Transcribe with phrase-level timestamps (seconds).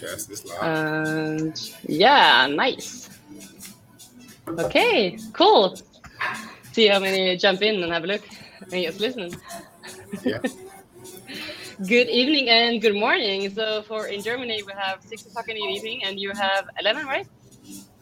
[0.00, 0.62] Broadcast live.
[0.62, 3.08] And yeah, nice.
[4.48, 5.76] Okay, cool.
[6.72, 8.22] See how many jump in and have a look
[8.72, 9.30] and just listen.
[10.24, 10.38] yeah.
[11.86, 13.50] Good evening and good morning.
[13.50, 17.06] So for in Germany we have six o'clock in the evening, and you have eleven,
[17.06, 17.26] right?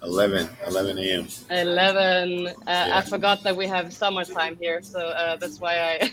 [0.03, 1.27] 11, 11 a.m.
[1.51, 2.49] Eleven.
[2.49, 2.99] Uh, Yeah.
[2.99, 6.11] I forgot that we have summertime here, so uh, that's why I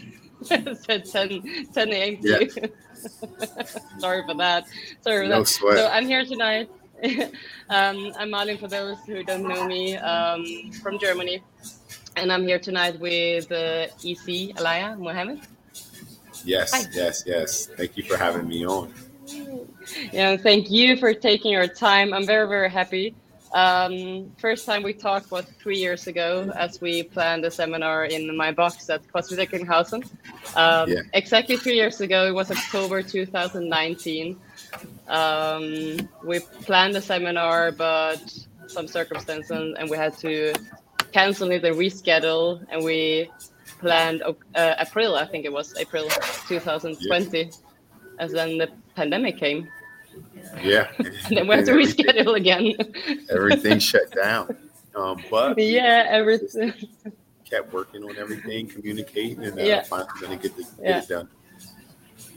[0.73, 2.17] said 10, 10 a.m.
[2.21, 2.39] Yeah.
[3.99, 4.65] Sorry for that.
[5.01, 5.47] Sorry for No that.
[5.47, 5.77] sweat.
[5.77, 6.69] So I'm here tonight.
[7.69, 11.43] um, I'm Malin for those who don't know me um, from Germany.
[12.15, 14.27] And I'm here tonight with uh, EZ
[14.57, 15.39] Elijah Muhammad.
[16.43, 16.85] Yes, Hi.
[16.93, 17.69] yes, yes.
[17.77, 18.93] Thank you for having me on.
[20.11, 22.13] Yeah, thank you for taking your time.
[22.13, 23.15] I'm very, very happy.
[23.53, 28.35] Um, first time we talked was three years ago as we planned a seminar in
[28.37, 30.03] my box at Kostvikenhausen.
[30.55, 31.01] Um, Yeah.
[31.13, 34.37] Exactly three years ago, it was October 2019.
[35.07, 38.21] Um, we planned a seminar, but
[38.67, 40.53] some circumstances, and we had to
[41.11, 43.29] cancel it and reschedule, and we
[43.79, 46.07] planned uh, April, I think it was April
[46.47, 47.51] 2020,
[48.19, 49.67] as then the pandemic came.
[50.61, 50.91] Yeah.
[51.29, 52.73] Then we have to reschedule again.
[53.29, 54.55] everything shut down.
[54.95, 56.73] Um, but yeah, everything.
[57.45, 59.83] kept working on everything, communicating, and uh, Yeah.
[59.83, 60.97] finally to get, the, get Yeah.
[60.99, 61.27] it done.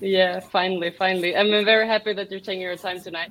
[0.01, 1.37] Yeah, finally, finally.
[1.37, 3.31] I'm very happy that you're taking your time tonight.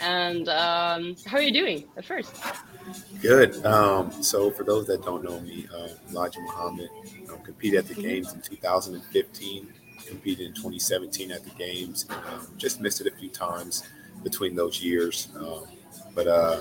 [0.00, 2.32] And um, how are you doing at first?
[3.20, 3.64] Good.
[3.66, 6.88] Um, so, for those that don't know me, um, Elijah Muhammad
[7.30, 8.02] um, competed at the Mhm.
[8.02, 9.68] games in 2015,
[10.06, 13.84] competed in 2017 at the games, um, just missed it a few times
[14.22, 15.28] between those years.
[15.36, 15.64] Um,
[16.14, 16.60] but uh,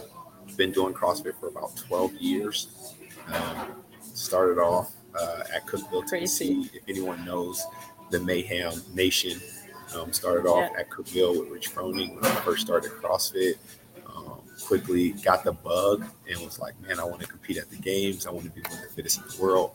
[0.57, 2.95] been doing CrossFit for about 12 years.
[3.33, 6.45] Um, started off uh, at Cookeville, Crazy.
[6.55, 6.69] Tennessee.
[6.73, 7.63] If anyone knows
[8.09, 9.39] the Mayhem Nation,
[9.95, 13.55] um, started off at Cookeville with Rich Froning when I first started CrossFit.
[14.65, 18.27] Quickly got the bug and was like, man, I want to compete at the games.
[18.27, 19.71] I want to be one of the fittest in the world.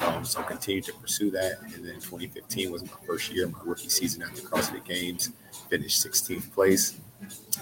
[0.00, 1.60] Um, so continued to pursue that.
[1.74, 5.32] And then 2015 was my first year, my rookie season at the CrossFit Games.
[5.70, 6.98] Finished 16th place.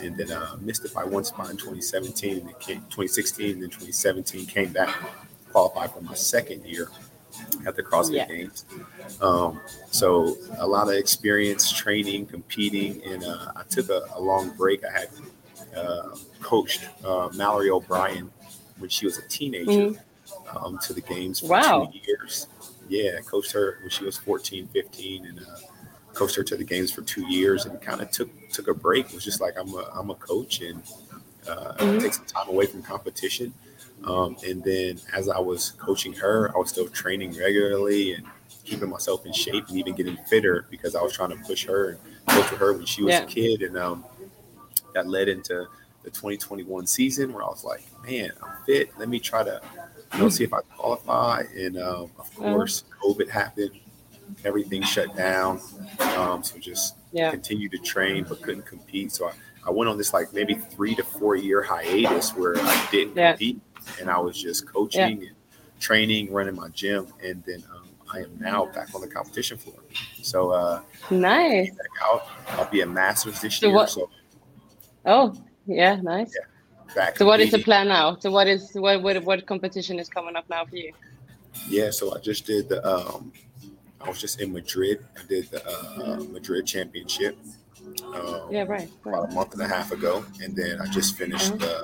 [0.02, 2.38] And then uh, missed it by one spot in 2017.
[2.38, 4.94] And then came, 2016 and then 2017 came back,
[5.52, 6.88] qualified for my second year
[7.66, 8.26] at the CrossFit Yeah.
[8.26, 8.64] Games.
[9.20, 9.60] Um,
[9.90, 14.84] so a lot of experience training, competing, and uh, I took a, a long break.
[14.84, 15.08] I had
[15.76, 18.30] uh, coached uh, Mallory O'Brien
[18.78, 19.94] when she was a teenager
[20.54, 21.90] um, to the games for Wow.
[21.92, 22.48] two years.
[22.88, 25.44] Yeah, coached her when she was 14, 15, and uh,
[26.12, 29.12] coached her to the games for two years, and kind of took took a break.
[29.12, 30.82] Was just like I'm a I'm a coach and
[31.48, 32.00] uh, Mhm.
[32.00, 33.52] take some time away from competition.
[34.04, 38.26] Um, and then as I was coaching her, I was still training regularly and
[38.64, 41.90] keeping myself in shape and even getting fitter because I was trying to push her
[41.90, 41.98] and
[42.28, 43.22] coach her when she was Yeah.
[43.24, 43.62] a kid.
[43.62, 44.04] And um,
[44.94, 45.66] that led into
[46.02, 48.90] the 2021 season where I was like, man, I'm fit.
[48.98, 49.60] Let me try to,
[50.14, 51.42] you know, see if I qualify.
[51.54, 52.40] And um, of Uh-huh.
[52.40, 53.72] course, COVID happened.
[54.44, 55.60] Everything shut down.
[56.16, 57.30] Um, so just Yeah.
[57.30, 59.12] continued to train but couldn't compete.
[59.12, 59.32] So I,
[59.66, 63.32] I went on this like maybe three to four year hiatus where I didn't Yeah.
[63.32, 63.60] compete
[64.00, 65.30] and I was just coaching and
[65.80, 69.76] training, running my gym, and then um, I am now back on the competition floor.
[70.22, 70.80] So uh,
[71.10, 71.70] Nice.
[71.70, 72.26] back out.
[72.50, 73.74] I'll be a masters this So year.
[73.76, 74.08] what- So
[75.06, 75.34] Oh,
[75.66, 76.36] yeah, nice.
[76.94, 77.16] back.
[77.18, 78.16] So what is the plan now?
[78.18, 80.92] So what is what what what competition is coming up now for you?
[81.68, 82.86] Yeah, so I just did the.
[82.86, 83.32] Um,
[84.00, 84.98] I was just in Madrid.
[85.18, 87.38] I did the uh, Madrid Championship.
[88.14, 88.68] Um, Yeah, right.
[88.68, 88.88] right.
[89.06, 91.82] about a month and a half ago, and then I just finished Uh-huh.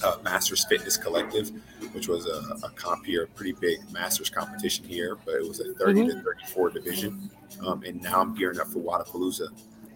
[0.00, 1.50] the uh, Masters Fitness Collective,
[1.92, 5.60] which was a, a comp here, a pretty big Masters competition here, but it was
[5.60, 6.18] a 30 Mm-hmm.
[6.18, 7.30] to 34 division.
[7.64, 9.48] Um, and now I'm gearing up for Wodapalooza.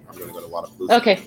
[0.09, 1.01] I'm going to go to Wodapalooza.
[1.01, 1.23] Okay.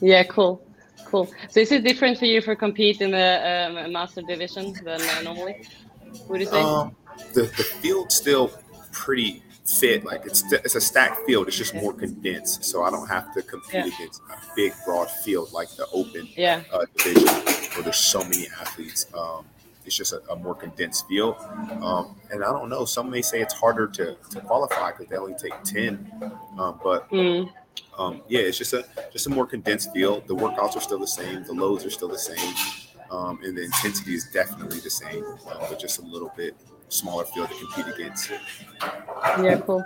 [0.00, 0.62] Yeah, cool.
[1.06, 1.30] Cool.
[1.48, 5.22] So is it different for you for compete in the um, master division than uh,
[5.22, 5.64] normally?
[6.28, 6.60] Would you say?
[6.60, 6.96] Um,
[7.32, 8.50] the, the field's still
[8.92, 10.04] pretty fit.
[10.04, 11.46] Like it's it's a stacked field.
[11.48, 13.86] It's just more condensed, so I don't have to compete Yeah.
[13.94, 16.62] against a big, broad field like the open yeah.
[16.72, 17.26] uh, division
[17.74, 19.06] where there's so many athletes.
[19.14, 19.44] Um,
[19.84, 21.36] it's just a, a more condensed field.
[21.80, 22.84] Um, and I don't know.
[22.84, 26.10] Some may say it's harder to, to qualify because they only take ten.
[26.58, 27.48] Um, but Mm.
[27.98, 30.26] Um, yeah, it's just a just a more condensed field.
[30.26, 31.44] The workouts are still the same.
[31.44, 32.54] The loads are still the same.
[33.10, 36.56] Um, and the intensity is definitely the same, uh, but just a little bit
[36.88, 38.30] smaller field to compete against.
[39.40, 39.84] Yeah, cool.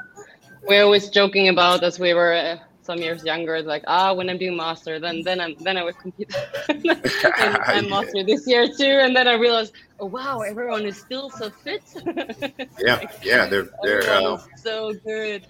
[0.67, 4.39] We're always joking about as we were uh, some years younger, like ah, when I'm
[4.39, 6.35] doing master, then then I'm then I will compete.
[6.69, 6.87] and
[7.67, 7.91] I'm Yeah.
[7.91, 11.83] master this year too, and then I realized, oh wow, everyone is still so fit.
[12.79, 15.47] Yeah, yeah, they're they're uh, so good.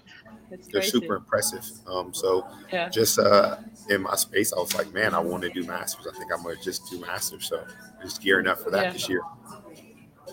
[0.71, 1.65] They're super impressive.
[1.87, 2.89] Um, so yeah.
[2.89, 3.57] just uh,
[3.89, 6.07] in my space, I was like, man, I want to do masters.
[6.07, 7.47] I think I'm gonna just do masters.
[7.47, 7.63] So
[8.01, 8.91] just gearing up for that yeah.
[8.91, 9.21] this year.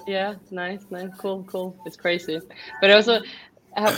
[0.06, 1.76] Yeah, nice, nice, cool, cool.
[1.85, 2.41] It's crazy,
[2.81, 3.20] but also,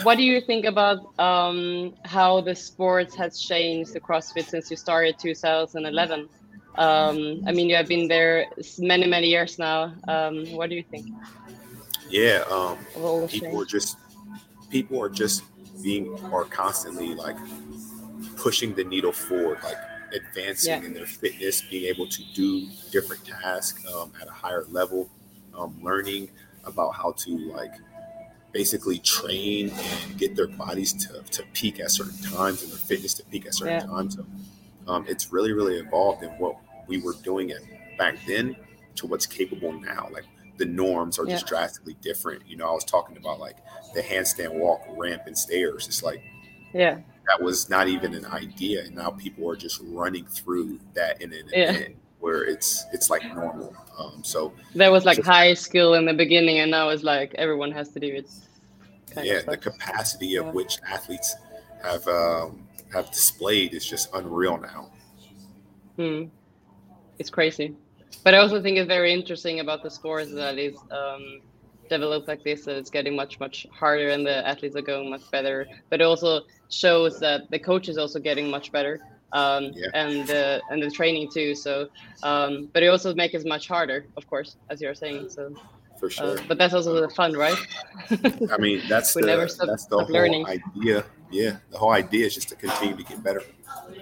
[0.02, 4.76] what do you think about um, how the sports has changed the CrossFit since you
[4.76, 6.28] started 2011?
[6.76, 8.46] Um, I mean, you have been there
[8.78, 9.93] many, many years now.
[10.08, 11.06] Um, what do you think?
[12.08, 12.78] Yeah, um,
[13.28, 13.96] people are just
[14.70, 15.43] people are just
[15.82, 17.37] being are constantly like
[18.37, 19.77] pushing the needle forward, like
[20.12, 20.87] advancing yeah.
[20.87, 25.11] in their fitness, being able to do different tasks um, at a higher level,
[25.56, 26.31] um, learning
[26.65, 27.73] about how to like
[28.53, 33.15] basically train and get their bodies to, to peak at certain times and their fitness
[33.15, 33.87] to peak at certain yeah.
[33.87, 34.17] times.
[34.17, 34.27] So
[34.88, 36.56] um, it's really, really evolved in what
[36.87, 37.62] we were doing it
[37.97, 38.56] back then
[38.97, 40.09] to what's capable now.
[40.12, 40.25] Like
[40.60, 41.34] the norms are yeah.
[41.34, 42.46] just drastically different.
[42.46, 43.56] You know, I was talking about like
[43.94, 45.88] the handstand walk, ramp, and stairs.
[45.88, 46.22] It's like,
[46.74, 51.20] yeah, that was not even an idea, and now people are just running through that
[51.22, 51.70] in an yeah.
[51.70, 53.74] event where it's it's like normal.
[53.98, 57.72] Um, so there was like high skill in the beginning, and now it's like everyone
[57.72, 58.30] has to do it.
[59.24, 60.52] Yeah, the capacity of yeah.
[60.52, 61.34] which athletes
[61.82, 64.92] have um, have displayed is just unreal now.
[65.96, 66.24] Hmm.
[67.18, 67.74] It's crazy,
[68.24, 71.40] but I also think it's very interesting about the sports that is um,
[71.88, 72.64] developed like this.
[72.64, 75.66] That it's getting much much harder, and the athletes are going much better.
[75.90, 79.00] But it also shows that the coach is also getting much better.
[79.32, 79.86] Um, yeah.
[79.94, 81.54] and the and the training too.
[81.54, 81.88] So,
[82.24, 85.28] um, but it also makes it much harder, of course, as you're saying.
[85.28, 85.54] So,
[86.00, 86.38] for uh, sure.
[86.38, 87.56] Uh, but that's also the fun, right?
[88.50, 90.46] I mean, that's the stop, that's the whole learning.
[90.46, 91.04] idea.
[91.30, 93.44] Yeah, the whole idea is just to continue to get better,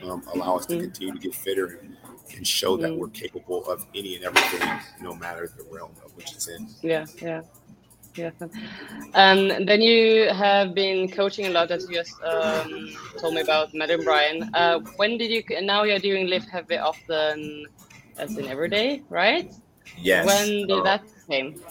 [0.03, 0.81] um, allow us to mm.
[0.81, 1.95] continue to get fitter, and,
[2.37, 2.99] and show that mm.
[2.99, 4.69] we're capable of any and everything,
[5.01, 6.69] no matter the realm of which it's in.
[6.83, 7.43] Yeah, yeah.
[8.15, 8.31] Yeah,
[9.15, 13.73] and then you have been coaching a lot, as you just um, told me about
[13.75, 14.51] Mallory O'Brien.
[14.55, 15.45] Uh, when did you?
[15.63, 17.67] Now you're doing lift heavy often,
[18.17, 19.53] as in every day, right?
[19.97, 20.27] Yes.
[20.27, 21.63] When did uh, that came?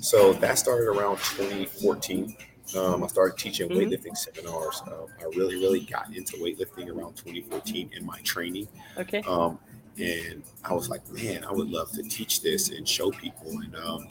[0.00, 2.34] So that started around 2014.
[2.76, 3.78] Um, I started teaching mm-hmm.
[3.78, 4.82] weightlifting seminars.
[4.86, 8.68] Uh, I really, really got into weightlifting around 2014 in my training.
[8.96, 9.22] Okay.
[9.28, 9.58] Um,
[9.98, 13.50] and I was like, man, I would love to teach this and show people.
[13.50, 14.08] And um,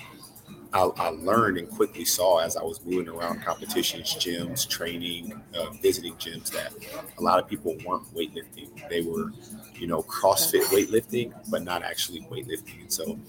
[0.74, 5.70] I, I, learned and quickly saw as I was moving around competitions, gyms, training, uh,
[5.82, 6.74] visiting gyms that
[7.18, 8.70] a lot of people weren't weightlifting.
[8.90, 9.32] They were,
[9.76, 12.82] you know, CrossFit weightlifting, but not actually weightlifting.
[12.82, 13.20] And so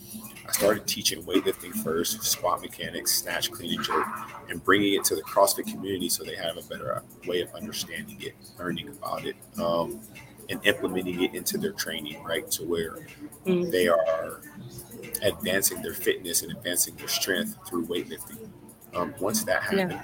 [0.49, 4.07] I started teaching weightlifting first, squat mechanics, snatch, clean, and jerk,
[4.49, 8.21] and bringing it to the CrossFit community so they have a better way of understanding
[8.23, 10.01] it, learning about it, um,
[10.49, 12.51] and implementing it into their training, right?
[12.53, 13.07] To where
[13.47, 13.71] mm.
[13.71, 14.41] they are
[15.23, 18.49] advancing their fitness and advancing their strength through weightlifting.
[18.95, 20.01] Um, once that happened,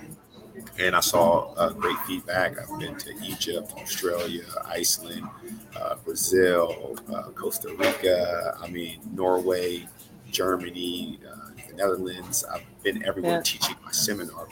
[0.56, 0.86] yeah.
[0.86, 2.58] and I saw uh, great feedback.
[2.58, 5.28] I've been to Egypt, Australia, Iceland,
[5.76, 8.56] uh, Brazil, uh, Costa Rica.
[8.60, 9.86] I mean, Norway,
[10.32, 12.44] Germany, uh, the Netherlands.
[12.52, 13.42] I've been everywhere yeah.
[13.42, 14.48] teaching my seminar.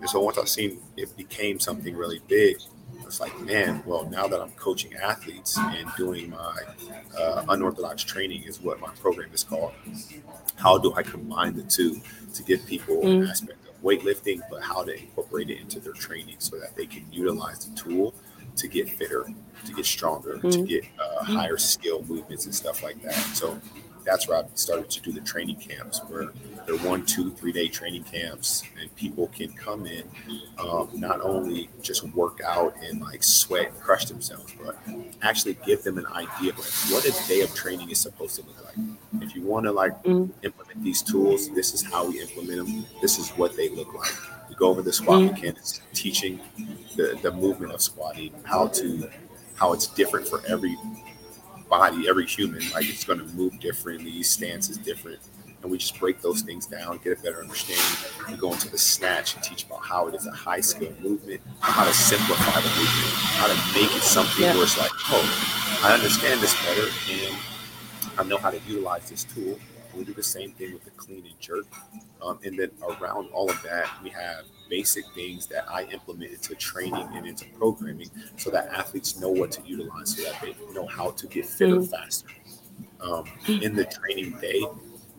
[0.00, 2.56] And so once I seen it became something really big,
[3.06, 6.62] it's like, man, well, now that I'm coaching athletes and doing my
[7.18, 9.72] uh, unorthodox training is what my program is called.
[10.56, 12.00] How do I combine the two
[12.34, 13.22] to give people mm.
[13.22, 16.86] an aspect of weightlifting, but how to incorporate it into their training so that they
[16.86, 18.14] can utilize the tool
[18.56, 19.26] to get fitter,
[19.64, 20.50] to get stronger, mm.
[20.50, 23.14] to get uh, higher skill movements and stuff like that.
[23.14, 23.58] So
[24.06, 26.28] that's where I started to do the training camps where
[26.64, 30.04] they're one, two, three day training camps, and people can come in,
[30.58, 34.76] um, not only just work out and like sweat and crush themselves, but
[35.22, 38.42] actually give them an idea of like what a day of training is supposed to
[38.42, 39.22] look like.
[39.22, 40.30] If you want to like mm.
[40.42, 42.86] implement these tools, this is how we implement them.
[43.02, 44.12] This is what they look like.
[44.48, 45.32] We go over the squat mm.
[45.32, 46.40] mechanics, teaching
[46.96, 49.10] the, the movement of squatting, how to
[49.56, 50.76] how it's different for every
[51.68, 55.18] body, every human, like it's going to move differently, stance is different.
[55.62, 58.12] And we just break those things down, get a better understanding.
[58.30, 61.40] We go into the snatch and teach about how it is a high skill movement,
[61.60, 64.54] how to simplify the movement, how to make it something yeah.
[64.54, 67.36] where it's like, oh, I understand this better and
[68.18, 69.58] I know how to utilize this tool.
[69.96, 71.66] We do the same thing with the clean and jerk.
[72.22, 76.54] Um, and then around all of that, we have basic things that I implement into
[76.54, 80.86] training and into programming so that athletes know what to utilize so that they know
[80.86, 81.90] how to get fitter mm.
[81.90, 82.28] faster.
[83.00, 84.62] Um, in the training day,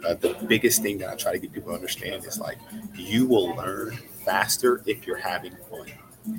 [0.05, 2.57] uh, the biggest thing that I try to get people to understand is like
[2.95, 5.87] you will learn faster if you're having fun.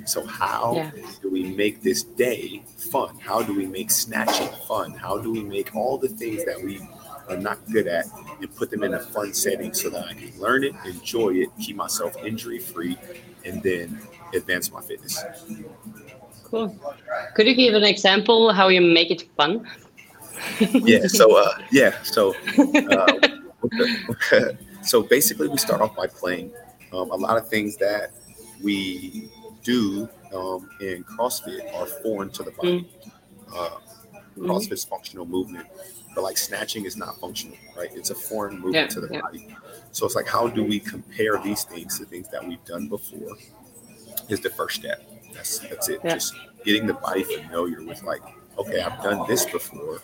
[0.05, 0.91] So how yeah.
[1.21, 3.17] do we make this day fun?
[3.19, 4.91] How do we make snatching fun?
[4.91, 6.79] How do we make all the things that we
[7.29, 8.05] are not good at
[8.39, 11.49] and put them in a fun setting so that I can learn it, enjoy it,
[11.59, 12.97] keep myself injury free,
[13.45, 14.01] and then
[14.33, 15.23] advance my fitness.
[16.43, 16.75] Cool.
[17.35, 19.67] Could you give an example how you make it fun?
[20.71, 20.99] yeah.
[21.07, 22.01] So uh, yeah.
[22.03, 22.33] So
[22.91, 23.07] uh,
[24.83, 26.51] so basically, we start off by playing
[26.93, 28.11] um, a lot of things that
[28.63, 29.29] we
[29.63, 32.89] do um, in CrossFit are foreign to the body.
[33.05, 33.11] Mm.
[33.53, 33.69] Uh,
[34.37, 34.89] mm-hmm.
[34.89, 35.67] Functional movement,
[36.15, 37.89] but like snatching is not functional, right?
[37.93, 39.21] It's a foreign movement yeah, to the yeah.
[39.21, 39.55] body.
[39.91, 43.37] So it's like, how do we compare these things to things that we've done before?
[44.27, 45.01] Is the first step.
[45.33, 46.01] That's that's it.
[46.03, 46.13] Yeah.
[46.13, 48.21] Just getting the body familiar with like,
[48.57, 50.01] okay, I've done this before.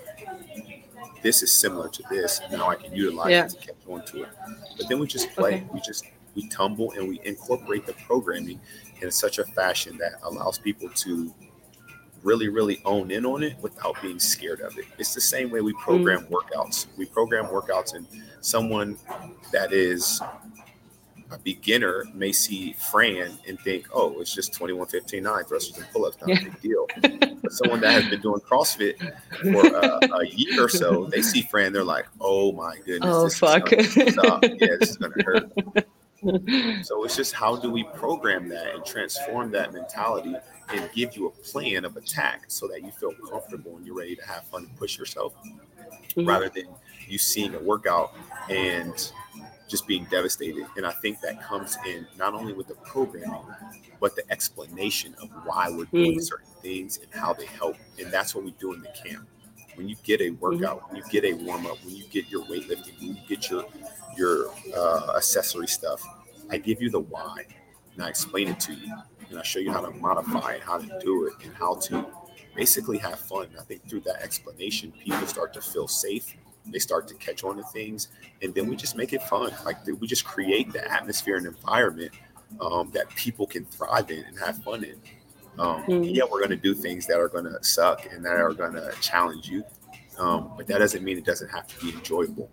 [1.21, 2.41] This is similar to this.
[2.51, 4.29] Now I can utilize it to catch on to it.
[4.77, 5.55] But then we just play.
[5.55, 5.67] Okay.
[5.73, 8.59] We just we tumble and we incorporate the programming
[9.01, 11.33] in such a fashion that allows people to
[12.25, 14.85] really, really own in on it without being scared of it.
[14.97, 16.31] It's the same way we program mm.
[16.31, 16.87] workouts.
[16.97, 18.05] We program workouts, and
[18.41, 18.97] someone
[19.53, 20.21] that is
[21.31, 25.87] a beginner may see Fran and think, oh, it's just 21, 15, 9 thrusters and
[25.91, 26.39] pull ups, not yeah.
[26.39, 26.87] a big deal.
[27.41, 28.97] but someone that has been doing CrossFit
[29.41, 33.09] for a, a, year or so, they see Fran, they're like, oh my goodness.
[33.11, 33.71] Oh, fuck.
[33.71, 33.77] yeah,
[34.79, 35.51] this is going to hurt.
[36.85, 40.35] so it's just how do we program that and transform that mentality
[40.69, 44.15] and give you a plan of attack so that you feel comfortable and you're ready
[44.15, 46.27] to have fun and push yourself mm-hmm.
[46.27, 46.65] rather than
[47.07, 48.15] you seeing a workout
[48.49, 49.11] and
[49.67, 50.65] just being devastated.
[50.77, 53.45] And I think that comes in not only with the programming,
[53.99, 56.19] but the explanation of why we're doing mm-hmm.
[56.19, 57.75] certain things and how they help.
[57.99, 59.27] And that's what we do in the camp.
[59.75, 60.39] When you get a mm-hmm.
[60.39, 60.95] workout, mm-hmm.
[60.95, 63.65] when you get a warm up, when you get your weightlifting, when you get your
[64.17, 66.01] your uh, accessory stuff,
[66.49, 67.45] I give you the why
[67.95, 68.93] and I explain it to you
[69.29, 72.05] and I show you how to modify it, how to do it, and how to
[72.55, 73.47] basically have fun.
[73.59, 76.35] I think through that explanation, people start to feel safe.
[76.67, 78.09] They start to catch on to things,
[78.41, 79.51] and then we just make it fun.
[79.65, 82.11] Like we just create the atmosphere and environment
[82.59, 84.99] um, that people can thrive in and have fun in.
[85.59, 86.03] Um, mm-hmm.
[86.03, 88.73] Yeah, we're going to do things that are going to suck and that are going
[88.73, 89.63] to challenge you,
[90.17, 92.49] um, but that doesn't mean it doesn't have to be enjoyable.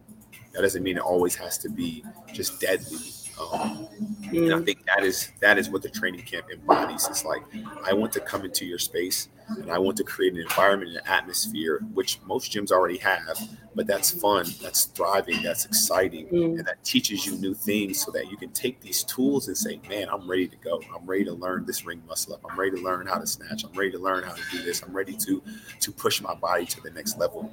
[0.52, 2.98] That doesn't mean it always has to be just deadly
[3.52, 3.88] um,
[4.32, 7.06] and I think that is that is what the training camp embodies.
[7.08, 7.42] It's like
[7.84, 11.02] I want to come into your space and I want to create an environment, an
[11.06, 13.38] atmosphere, which most gyms already have,
[13.74, 16.58] but that's fun, that's thriving, that's exciting, mm.
[16.58, 19.80] and that teaches you new things so that you can take these tools and say,
[19.88, 20.80] Man, I'm ready to go.
[20.94, 22.40] I'm ready to learn this ring muscle up.
[22.48, 23.64] I'm ready to learn how to snatch.
[23.64, 24.82] I'm ready to learn how to do this.
[24.82, 25.42] I'm ready to
[25.80, 27.52] to push my body to the next level.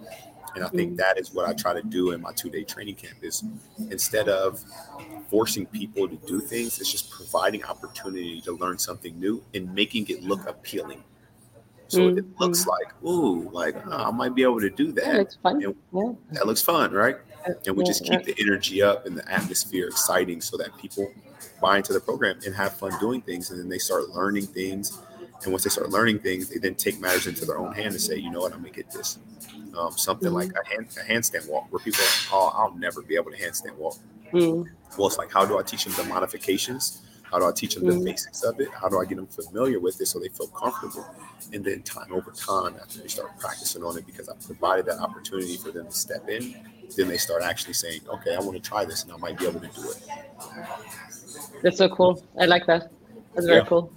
[0.55, 2.95] And I think that is what I try to do in my two day training
[2.95, 3.43] camp is
[3.91, 4.63] instead of
[5.29, 10.07] forcing people to do things, it's just providing opportunity to learn something new and making
[10.09, 11.03] it look appealing.
[11.87, 12.19] So mm-hmm.
[12.19, 15.05] it looks like, ooh, like oh, I might be able to do that.
[15.05, 15.59] That looks fun.
[15.59, 15.69] Yeah.
[16.33, 17.17] That looks fun, right?
[17.65, 18.33] And we yeah, just keep yeah.
[18.33, 21.11] the energy up and the atmosphere exciting so that people
[21.61, 23.49] buy into the program and have fun doing things.
[23.49, 24.99] And then they start learning things.
[25.43, 28.01] And once they start learning things, they then take matters into their own hand and
[28.01, 29.19] say, you know what, I'm gonna get this.
[29.77, 30.35] Um, something mm-hmm.
[30.35, 33.31] like a, hand, a handstand walk where people are like, oh, I'll never be able
[33.31, 33.97] to handstand walk.
[34.33, 34.67] Mm.
[34.97, 37.01] Well, it's like, how do I teach them the modifications?
[37.23, 37.99] How do I teach them mm.
[37.99, 38.69] the basics of it?
[38.73, 41.05] How do I get them familiar with it so they feel comfortable?
[41.53, 44.99] And then time over time, after they start practicing on it, because I provided that
[44.99, 46.55] opportunity for them to step in,
[46.97, 49.45] then they start actually saying, okay, I want to try this and I might be
[49.45, 50.07] able to do it.
[51.61, 52.23] That's so cool.
[52.39, 52.91] I like that.
[53.35, 53.65] That's very yeah.
[53.65, 53.93] cool.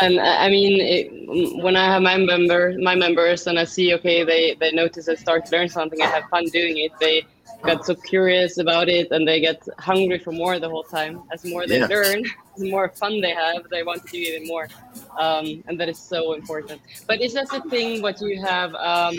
[0.00, 4.24] And I mean, it, when I have my member, my members, and I see, okay,
[4.24, 6.92] they they notice and start to learn something and have fun doing it.
[7.00, 7.26] They
[7.64, 11.22] get so curious about it and they get hungry for more the whole time.
[11.32, 11.86] As more they yeah.
[11.86, 12.22] learn,
[12.56, 14.68] the more fun they have, they want to do even more.
[15.18, 16.80] Um, and that is so important.
[17.06, 19.16] But is that the thing what you have um,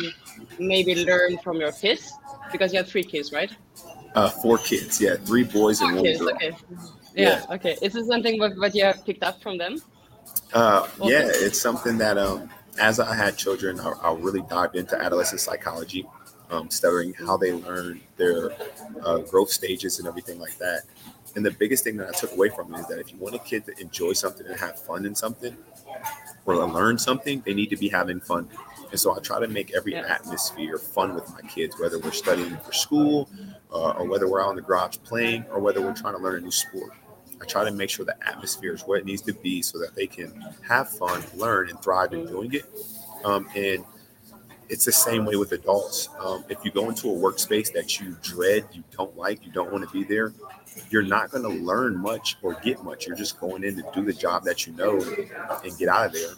[0.60, 2.14] maybe learned from your kids?
[2.52, 3.52] Because you have three kids, right?
[4.14, 6.30] Uh, four kids, yeah, three boys four and one kids, girl.
[6.36, 6.56] Okay.
[7.16, 7.78] Yeah, yeah, okay.
[7.82, 9.78] Is this something what, what you have picked up from them?
[10.56, 14.96] Uh, yeah, it's something that um, as I had children, I, I really dived into
[15.00, 16.08] adolescent psychology
[16.50, 18.52] um, studying how they learn their
[19.04, 20.84] uh, growth stages and everything like that.
[21.36, 23.36] And the biggest thing that I took away from it is that if you want
[23.36, 25.58] a kid to enjoy something and have fun in something
[26.46, 28.48] or learn something, they need to be having fun.
[28.92, 30.06] And so I try to make every yeah.
[30.08, 33.28] atmosphere fun with my kids, whether we're studying for school
[33.74, 36.38] uh, or whether we're out in the garage playing or whether we're trying to learn
[36.38, 36.94] a new sport.
[37.42, 39.96] I try to make sure the atmosphere is what it needs to be so that
[39.96, 40.32] they can
[40.68, 42.66] have fun, learn, and thrive in doing it.
[43.24, 43.84] Um, and
[44.70, 46.10] it's the same way with adults.
[46.20, 49.72] Um, if you go into a workspace that you dread, you don't like, you don't
[49.72, 50.34] want to be there,
[50.90, 53.08] you're not going to learn much or get much.
[53.08, 55.02] You're just going in to do the job that you know
[55.64, 56.34] and get out of there.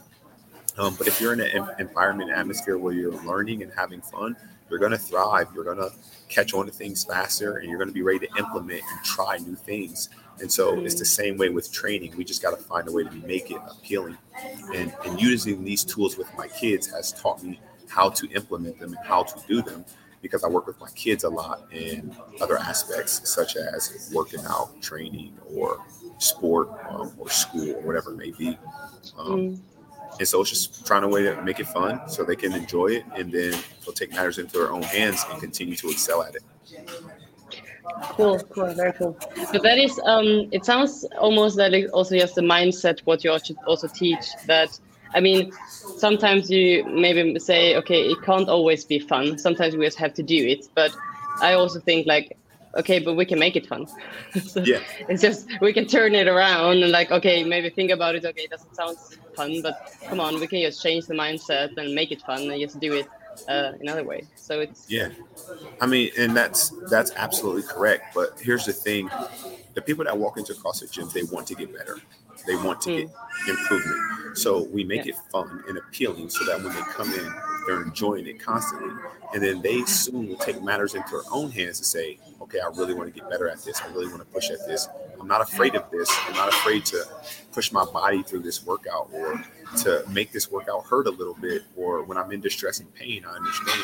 [0.77, 4.35] Um, but if you're in an environment, atmosphere where you're learning and having fun,
[4.69, 5.47] you're going to thrive.
[5.55, 5.91] You're going to
[6.29, 9.37] catch on to things faster, and you're going to be ready to implement and try
[9.37, 10.09] new things.
[10.39, 10.85] And so mm-hmm.
[10.85, 11.07] it's the mm.
[11.07, 12.15] same way with training.
[12.15, 14.17] We just got to find a way to make it appealing.
[14.73, 18.95] And, and using these tools with my kids has taught me how to implement them
[18.95, 19.85] and how to do them
[20.21, 24.81] because I work with my kids a lot in other aspects, such as working out,
[24.81, 25.83] training, or
[26.17, 28.57] sport, um, or school, or whatever it may be.
[29.17, 29.59] Um, mm.
[30.19, 32.87] And so it's just trying a way to make it fun so they can enjoy
[32.87, 33.53] it, and then
[33.85, 36.43] they'll take matters into their own hands and continue to excel at it.
[38.03, 39.17] Cool, cool, very cool.
[39.51, 43.31] But that is, um, it sounds almost that it also just the mindset what you
[43.31, 44.79] also teach that
[45.13, 45.51] I mean,
[45.97, 49.37] sometimes you maybe say, okay, it can't always be fun.
[49.37, 50.67] Sometimes we just have to do it.
[50.75, 50.95] But
[51.41, 52.37] I also think like,
[52.75, 53.87] okay, but we can make it fun.
[54.43, 54.79] so yeah.
[55.07, 58.25] It's just we can turn it around and like, okay, maybe think about it.
[58.25, 58.97] Okay, it doesn't sound
[59.35, 62.61] fun, but come on, we can just change the mindset and make it fun and
[62.61, 63.07] just do it
[63.47, 64.23] uh, another way.
[64.35, 65.09] So it's yeah.
[65.81, 68.13] I mean, and that's that's absolutely correct.
[68.15, 69.09] But here's the thing:
[69.73, 71.99] the people that walk into CrossFit gyms, they want to get better.
[72.45, 73.11] They want to mm.
[73.45, 74.37] get improvement.
[74.37, 75.13] So we make yeah.
[75.13, 77.33] it fun and appealing so that when they come in,
[77.67, 78.89] they're enjoying it constantly.
[79.33, 82.67] And then they soon will take matters into their own hands to say, okay, I
[82.67, 83.81] really want to get better at this.
[83.81, 84.87] I really want to push at this.
[85.19, 86.09] I'm not afraid of this.
[86.27, 87.05] I'm not afraid to
[87.51, 89.43] push my body through this workout or
[89.79, 91.63] to make this workout hurt a little bit.
[91.75, 93.81] Or when I'm in distress and pain, I understand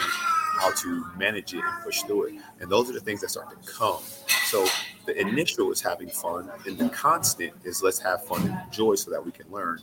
[0.60, 2.36] how to manage it and push through it.
[2.60, 4.02] And those are the things that start to come.
[4.46, 4.66] So
[5.06, 9.12] the initial is having fun, and the constant is let's have fun and enjoy so
[9.12, 9.80] that we can learn.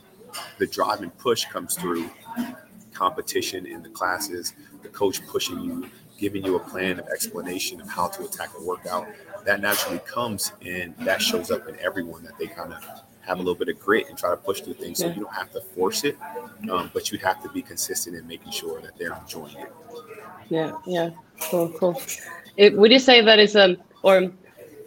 [0.57, 2.09] The drive and push comes through
[3.01, 4.53] competition in the classes,
[4.83, 5.89] the coach pushing you,
[6.19, 9.07] giving you a plan of explanation of how to attack a workout.
[9.43, 12.81] That naturally comes and that shows up in everyone that they kind of
[13.21, 14.99] have a little bit of grit and try to push through things.
[14.99, 16.15] So you don't have to force it,
[16.69, 19.71] um, but you have to be consistent in making sure that they're enjoying it.
[20.49, 21.09] Yeah, yeah,
[21.49, 21.99] cool, cool.
[22.57, 24.31] It, would you say that is a or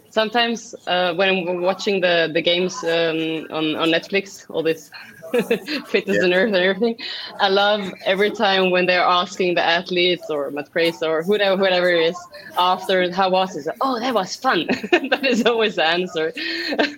[0.09, 3.19] sometimes uh, when I'm watching the the games um,
[3.57, 4.91] on on Netflix, all this
[5.87, 6.23] fitness yeah.
[6.23, 6.97] and earth and everything.
[7.39, 11.89] I love every time when they're asking the athletes or Mat Fraser or whoever, whoever
[11.89, 12.17] it is
[12.57, 13.67] after how was it?
[13.81, 14.65] Oh, that was fun.
[14.91, 16.33] that is always the answer.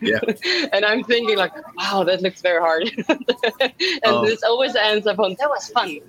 [0.01, 0.19] Yeah.
[0.73, 2.91] and I'm thinking like, wow, that looks very hard.
[3.07, 5.99] and um, there's always the answer from that was fun.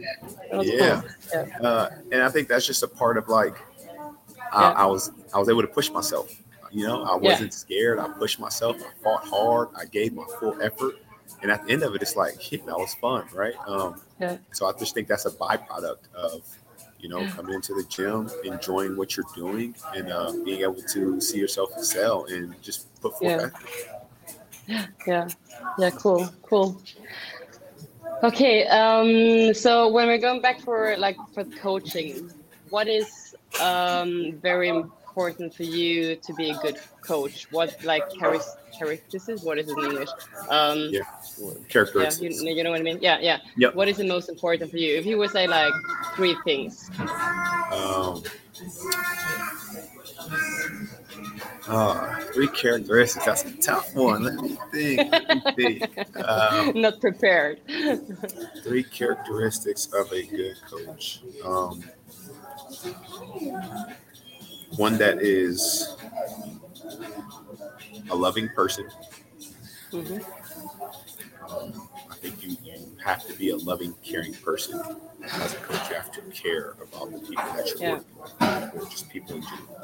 [0.50, 1.02] That was yeah.
[1.33, 1.59] yeah.
[1.61, 3.54] Uh, and I think that's just a part of like,
[4.52, 4.72] I, yeah.
[4.72, 6.35] I was I was able to push myself.
[6.70, 7.98] You know, I wasn't scared.
[7.98, 8.76] I pushed myself.
[8.76, 9.68] I fought hard.
[9.74, 10.96] I gave my full effort
[11.42, 13.55] and at the end of it, it's like, shit, that was fun, right?
[13.66, 14.38] Um, yeah.
[14.53, 16.42] So I just think that's a byproduct of,
[17.01, 21.20] you know, coming into the gym, enjoying what you're doing, and uh, being able to
[21.20, 23.46] see yourself excel and just put forth yeah.
[23.46, 23.55] effort.
[25.07, 25.27] Yeah,
[25.79, 26.79] yeah, cool, cool.
[28.22, 32.31] Okay, um, so when we're going back for like for coaching,
[32.68, 34.85] what is um, very
[35.18, 37.48] important for you to be a good coach?
[37.50, 39.42] What like characteristics?
[39.42, 40.11] What is it in English?
[40.48, 41.02] Um, yeah
[41.68, 42.42] characteristics.
[42.42, 42.98] Yeah, you, you, know what I mean?
[43.00, 43.38] Yeah, yeah.
[43.57, 43.74] Yep.
[43.74, 44.96] What is the most important for you?
[44.96, 45.72] If you would say like
[46.14, 46.90] three things.
[46.98, 48.22] Um,
[51.66, 53.24] uh, three characteristics.
[53.24, 54.22] That's a tough one.
[54.22, 55.12] Let me think.
[55.12, 55.98] Let me think.
[56.28, 57.61] Um, Not prepared.
[58.62, 61.20] three characteristics of a good coach.
[61.44, 61.83] Um,
[64.76, 65.96] one that is
[68.11, 68.88] a loving person.
[69.92, 70.18] Mm-hmm.
[71.50, 74.81] Um, I think you, you have to be a loving, caring person
[75.22, 75.88] as a coach.
[75.88, 78.00] You have to care about the people that you're yeah.
[78.16, 79.78] working with, just people in general.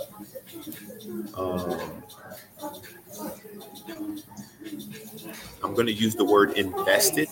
[1.37, 2.03] Um,
[5.63, 7.29] I'm going to use the word invested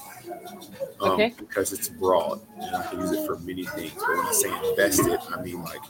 [1.00, 1.34] um, okay.
[1.38, 3.92] because it's broad and I can use it for many things.
[3.94, 5.80] But when I say invested, I mean like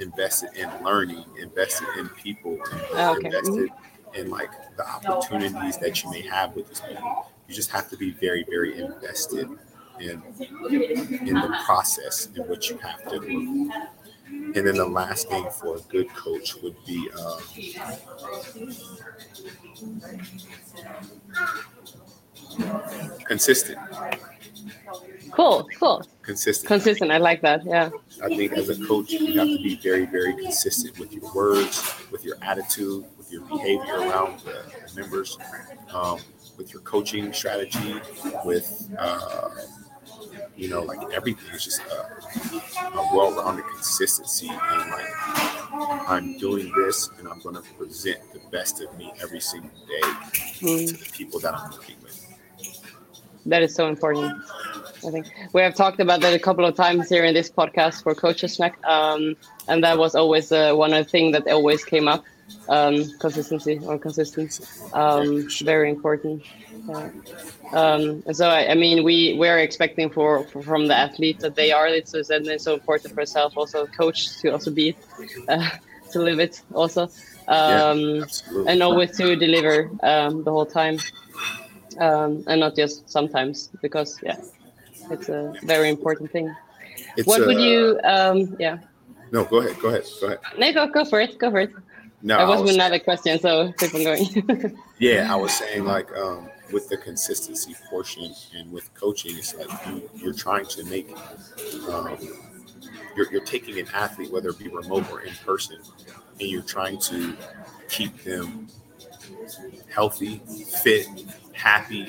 [0.00, 2.58] invested in learning, invested in people,
[2.94, 3.26] oh, okay.
[3.26, 4.14] invested mm-hmm.
[4.14, 7.96] in like the opportunities that you may have with these people you just have to
[7.96, 9.48] be very, very invested
[9.98, 10.22] in
[11.26, 13.72] in the process in which you have to move.
[14.28, 17.40] And then the last thing for a good coach would be um,
[23.24, 23.78] consistent.
[25.30, 26.04] Cool, cool.
[26.22, 26.66] Consistent.
[26.66, 27.10] Consistent.
[27.10, 27.64] I like that.
[27.64, 27.90] Yeah.
[28.22, 31.94] I think as a coach, you have to be very, very consistent with your words,
[32.10, 34.64] with your attitude, with your behavior around the,
[34.96, 35.38] members.
[35.92, 36.18] Um,
[36.60, 37.98] with your coaching strategy,
[38.44, 39.48] with uh,
[40.56, 45.06] you know, like everything is just a, a well-rounded consistency and like
[46.06, 50.02] I'm doing this and I'm going to present the best of me every single day
[50.02, 50.86] mm.
[50.86, 52.09] to the people that I'm working with.
[53.46, 54.42] That is so important.
[55.06, 58.02] I think we have talked about that a couple of times here in this podcast
[58.02, 61.84] for Coaches Schnack, um, and that was always uh, one of the things that always
[61.84, 62.24] came up
[62.68, 66.42] um, consistency or consistency, Um, very important.
[66.88, 67.10] Yeah.
[67.72, 71.54] Um, and so I, I, mean, we we're expecting for, for, from the athletes that
[71.54, 72.08] they are it.
[72.08, 74.96] So it's so important for yourself, also coach, to also be
[75.48, 75.70] uh,
[76.12, 77.08] to live it also,
[77.48, 78.24] um, yeah,
[78.66, 80.98] and always to deliver um, the whole time,
[82.00, 84.40] um, and not just sometimes because yeah,
[85.10, 86.54] it's a very important thing.
[87.16, 88.00] It's what a, would you?
[88.04, 88.78] Um, yeah.
[89.32, 89.78] No, go ahead.
[89.78, 90.04] Go ahead.
[90.20, 90.40] Go ahead.
[90.58, 91.38] No, go, go for it.
[91.38, 91.72] Go for it.
[92.22, 94.78] No, that was, was another question, so keep on going.
[94.98, 99.70] yeah, I was saying like um, with the consistency portion and with coaching, it's like
[100.20, 101.10] you, are trying to make,
[101.88, 102.18] um,
[103.16, 105.78] you're, you're taking an athlete, whether it be remote or in person,
[106.40, 107.34] and you're trying to
[107.88, 108.68] keep them
[109.88, 110.42] healthy,
[110.82, 111.06] fit,
[111.60, 112.08] happy,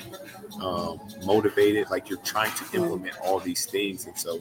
[0.62, 1.90] um, motivated.
[1.90, 4.40] Like you're trying to implement all these things, and so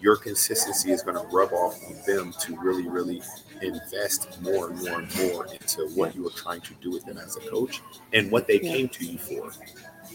[0.00, 3.22] your consistency is going to rub off on them to really, really
[3.60, 7.18] invest more and more and more into what you are trying to do with them
[7.18, 9.52] as a coach and what they came to you for.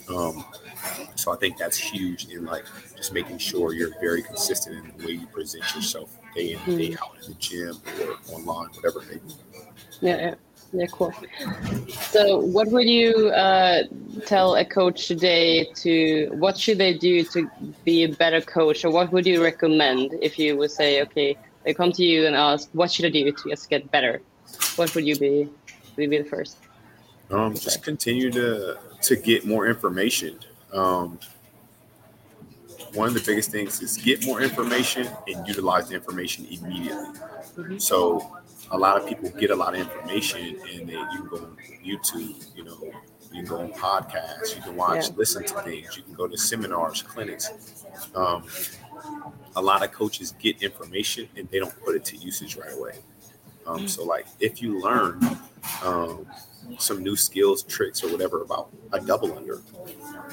[0.10, 0.44] Um,
[1.16, 5.06] so I think that's huge in like just making sure you're very consistent in the
[5.06, 7.02] way you present yourself day in day mm.
[7.02, 9.36] out in the gym or online, whatever it may be.
[10.02, 10.36] Yeah,
[10.74, 11.14] yeah, cool.
[12.12, 13.84] So, what would you uh,
[14.26, 17.50] tell a coach today to what should they do to
[17.84, 21.74] be a better coach, or what would you recommend if you would say, okay, they
[21.74, 24.22] come to you and ask, "What should I do to just get better?"
[24.76, 25.50] What would you be?
[25.98, 26.58] Would be the first?
[27.32, 27.60] Um, okay.
[27.60, 30.40] just continue to to get more information.
[30.74, 31.20] Um,
[32.94, 37.20] one of the biggest things is get more information and utilize the information immediately.
[37.58, 37.78] Mm-hmm.
[37.78, 38.38] So
[38.72, 41.58] a lot of people get a lot of information and they, you can go on
[41.84, 42.78] YouTube, you know,
[43.32, 45.16] you can go on podcasts, you can watch, yeah.
[45.18, 47.86] listen to things, you can go to seminars, clinics.
[48.16, 48.46] Um,
[49.56, 52.94] a lot of coaches get information and they don't put it to usage right away.
[53.68, 53.90] Um, mm.
[53.90, 55.20] so, like, if you learn
[55.84, 56.26] um,
[56.78, 59.62] some new skills, tricks, or whatever about a double under,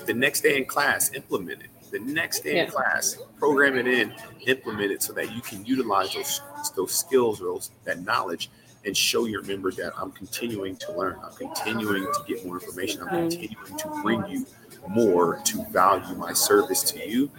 [0.07, 1.71] the next day in class, implement it.
[1.93, 2.65] The next day yeah.
[2.65, 4.15] in class, program it in,
[4.47, 6.41] implement it so that you can utilize those
[6.75, 8.51] those skills or those, that knowledge
[8.85, 11.17] and show your members that I'm continuing to learn.
[11.23, 13.03] I'm continuing to get more information.
[13.03, 13.31] I'm mm.
[13.31, 14.47] continuing to bring you
[14.89, 17.31] more to value my service to you,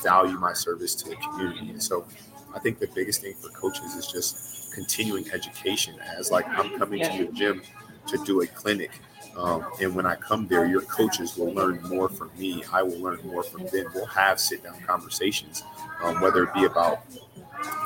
[0.00, 1.70] value my service to the community.
[1.70, 2.06] And so
[2.54, 7.00] I think the biggest thing for coaches is just continuing education as like I'm coming
[7.00, 7.08] yeah.
[7.08, 7.62] to your gym
[8.06, 9.00] to do a clinic.
[9.36, 12.62] Um, and when I come there, your coaches will learn more from me.
[12.72, 13.86] I will learn more from them.
[13.94, 15.62] We'll have sit down conversations,
[16.02, 17.00] um, whether it be about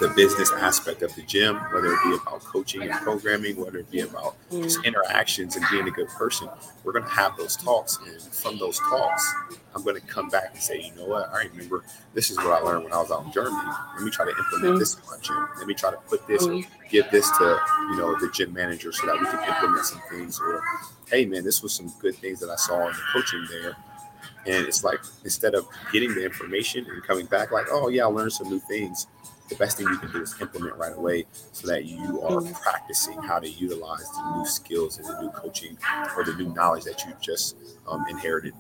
[0.01, 3.91] the business aspect of the gym, whether it be about coaching and programming, whether it
[3.91, 4.85] be about just mm.
[4.85, 6.49] interactions and being a good person,
[6.85, 7.99] we're going to have those talks.
[8.07, 9.35] And from those talks,
[9.75, 11.29] I'm going to come back and say, you know what?
[11.31, 13.57] I remember this is what I learned when I was out in Germany.
[13.95, 14.79] Let me try to implement mm-hmm.
[14.79, 15.49] this in my gym.
[15.59, 16.89] Let me try to put this, mm-hmm.
[16.89, 17.61] give this to,
[17.91, 20.41] you know, the gym manager so that we can implement some things.
[20.41, 20.63] Or,
[21.11, 23.77] hey, man, this was some good things that I saw in the coaching there.
[24.47, 28.07] And it's like, instead of getting the information and coming back like, oh, yeah, I
[28.07, 29.07] learned some new things
[29.49, 33.21] the best thing you can do is implement right away so that you are practicing
[33.23, 35.77] how to utilize the new skills and the new coaching
[36.17, 37.57] or the new knowledge that you just
[37.87, 38.55] um, inherited.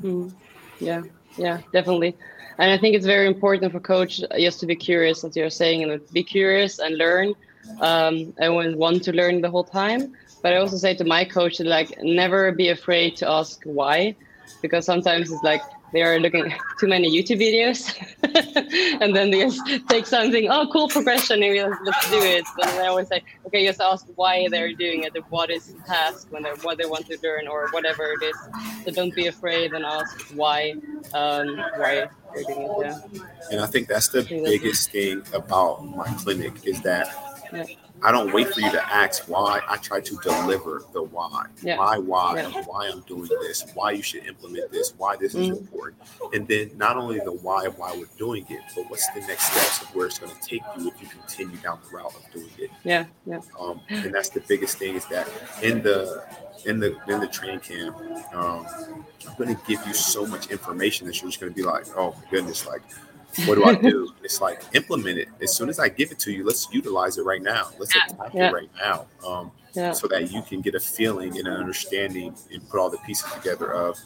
[0.00, 0.32] Mm.
[0.80, 1.02] Yeah,
[1.36, 2.16] yeah, definitely.
[2.58, 5.84] And I think it's very important for coach just to be curious, as you're saying,
[5.84, 7.34] and be curious and learn.
[7.80, 10.14] Um, and want to learn the whole time.
[10.42, 14.16] But I also say to my coach, like, never be afraid to ask why,
[14.62, 15.60] because sometimes it's like
[15.92, 17.80] they are looking too many YouTube videos,
[19.00, 20.48] and then they just take something.
[20.50, 22.44] Oh, cool progression, and we let's do it.
[22.62, 26.28] And I always say, okay, just ask why they're doing it, what is the task,
[26.30, 28.36] when they what they want to learn, or whatever it is.
[28.84, 30.74] So don't be afraid and ask why,
[31.14, 32.94] um, why they're doing it.
[33.12, 33.20] Yeah.
[33.50, 37.08] And I think that's the biggest thing about my clinic is that.
[37.52, 37.64] Yeah
[38.02, 39.60] I don't wait for you to ask why.
[39.68, 41.46] I try to deliver the why.
[41.62, 41.78] Yeah.
[41.78, 42.62] Why, why, yeah.
[42.64, 45.52] why I'm doing this, why you should implement this, why this mm-hmm.
[45.52, 46.02] is important.
[46.32, 49.82] And then not only the why why we're doing it, but what's the next steps
[49.82, 52.50] of where it's going to take you if you continue down the route of doing
[52.58, 52.70] it.
[52.84, 53.06] Yeah.
[53.26, 53.40] Yeah.
[53.58, 55.28] Um, and that's the biggest thing is that
[55.62, 56.24] in the
[56.66, 57.96] in the in the training camp,
[58.32, 58.66] um,
[59.28, 61.86] I'm going to give you so much information that you're just going to be like,
[61.96, 62.82] oh my goodness, like
[63.46, 64.12] what do I do?
[64.22, 66.44] it's like implement it as soon as I give it to you.
[66.44, 67.68] Let's utilize it right now.
[67.78, 68.02] Let's yeah.
[68.08, 68.48] attack yeah.
[68.48, 69.92] it right now, um, yeah.
[69.92, 73.30] so that you can get a feeling and an understanding and put all the pieces
[73.32, 73.98] together of,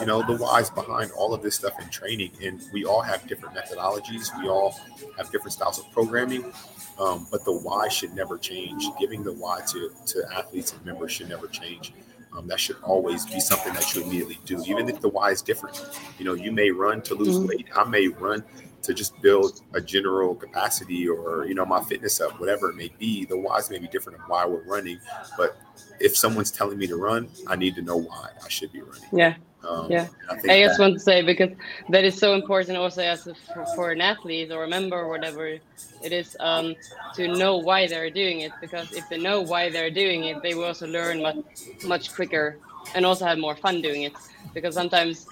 [0.00, 2.32] you know, the whys behind all of this stuff in training.
[2.42, 4.36] And we all have different methodologies.
[4.40, 4.74] We all
[5.16, 6.52] have different styles of programming.
[6.98, 8.84] Um, but the why should never change.
[8.98, 11.92] Giving the why to, to athletes and members should never change.
[12.36, 15.40] Um, that should always be something that you immediately do, even if the why is
[15.40, 15.88] different.
[16.18, 17.48] You know, you may run to lose mm-hmm.
[17.48, 17.66] weight.
[17.74, 18.44] I may run
[18.82, 22.90] to just build a general capacity or you know my fitness up, whatever it may
[22.98, 23.24] be.
[23.24, 24.98] The whys may be different of why we're running,
[25.36, 25.56] but
[26.00, 29.08] if someone's telling me to run, I need to know why I should be running.
[29.12, 29.34] Yeah.
[29.68, 31.50] Um, yeah, I, I just that, want to say because
[31.88, 35.08] that is so important also as a, for, for, an athlete or a member or
[35.08, 36.76] whatever it is um,
[37.16, 40.54] to know why they're doing it because if they know why they're doing it, they
[40.54, 41.44] will also learn much
[41.84, 42.56] much quicker
[42.94, 44.12] and also have more fun doing it
[44.54, 45.26] because sometimes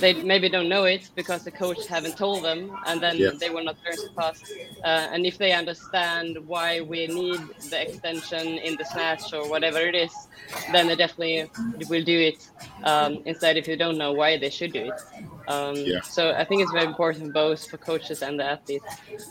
[0.00, 3.30] they maybe don't know it because the coach haven't told them and then yeah.
[3.38, 4.52] they will not learn so fast
[4.84, 9.78] uh, and if they understand why we need the extension in the snatch or whatever
[9.78, 10.12] it is
[10.72, 11.50] then they definitely
[11.88, 12.48] will do it
[12.84, 15.00] um, instead if you don't know why they should do it.
[15.48, 16.00] Um, yeah.
[16.02, 18.84] so i think it's very important both for coaches and the athletes.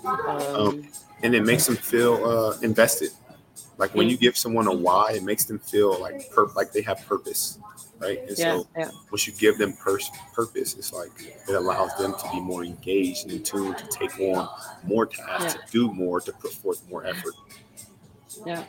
[0.06, 0.88] Um, um
[1.24, 3.12] and it makes them feel uh, invested.
[3.78, 6.82] Like when you give someone a why, it makes them feel like per- like they
[6.82, 7.58] have purpose,
[8.02, 8.20] right?
[8.28, 8.90] And yeah, so yeah.
[9.12, 11.12] once you give them pers- purpose, it's like
[11.48, 14.50] it allows them to be more engaged and in tune to take on
[14.84, 15.66] more tasks, yeah.
[15.66, 17.34] to do more, to put forth more effort.
[18.46, 18.64] Yeah.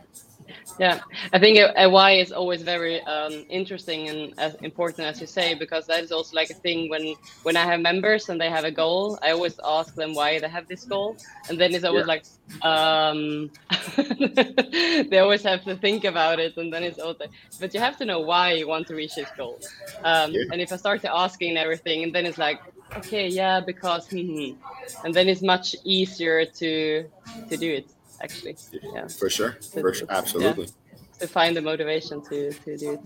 [0.79, 1.01] Yeah,
[1.33, 5.27] I think a, a why is always very um, interesting and as important as you
[5.27, 8.51] say because that is also like a thing when when I have members and they
[8.51, 11.17] have a goal, I always ask them why they have this goal,
[11.49, 12.15] and then it's always yeah.
[12.15, 12.25] like
[12.63, 13.51] um,
[15.11, 17.25] they always have to think about it, and then it's also
[17.61, 19.61] but you have to know why you want to reach this goal.
[20.05, 20.43] Um, yeah.
[20.53, 22.61] And if I start to asking everything, and then it's like
[22.97, 24.53] okay, yeah, because hmm,
[25.05, 27.05] and then it's much easier to
[27.49, 27.87] to do it
[28.23, 28.57] actually.
[28.95, 30.65] Yeah, for sure, for sure, absolutely.
[30.65, 33.01] Yeah, to find the motivation to to do it.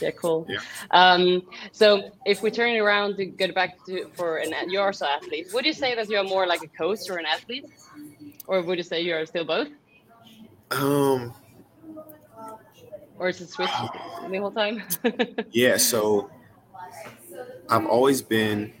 [0.00, 0.46] Yeah, cool.
[0.48, 0.58] Yeah.
[0.90, 5.48] Um, so if we turn around to get back to for an you're also athlete,
[5.54, 7.66] would you say that you're more like a coach or an athlete,
[8.46, 9.68] or would you say you're still both?
[10.70, 11.34] Um.
[13.18, 13.72] Or is it switched
[14.30, 14.82] the whole time?
[15.52, 15.76] yeah.
[15.76, 16.30] So
[17.68, 18.72] I've always been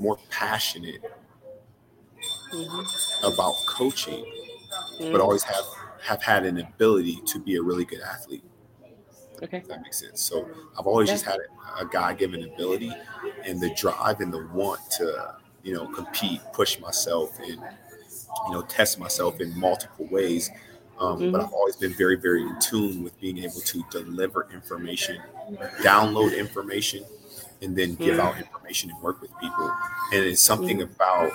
[0.00, 1.02] more passionate
[2.52, 3.24] mm-hmm.
[3.24, 4.24] about coaching
[4.98, 5.12] mm.
[5.12, 5.64] but always have
[6.02, 8.44] have had an ability to be a really good athlete.
[9.42, 9.58] Okay.
[9.58, 10.22] If that makes sense.
[10.22, 11.14] So I've always yeah.
[11.14, 12.92] just had a, a God-given ability
[13.44, 17.60] and the drive and the want to, you know, compete, push myself, and
[18.46, 20.50] you know, test myself in multiple ways.
[20.98, 21.32] Um, mm-hmm.
[21.32, 25.20] But I've always been very, very in tune with being able to deliver information,
[25.82, 27.04] download information,
[27.62, 29.72] and then give out information and work with people.
[30.12, 31.30] And it's something about,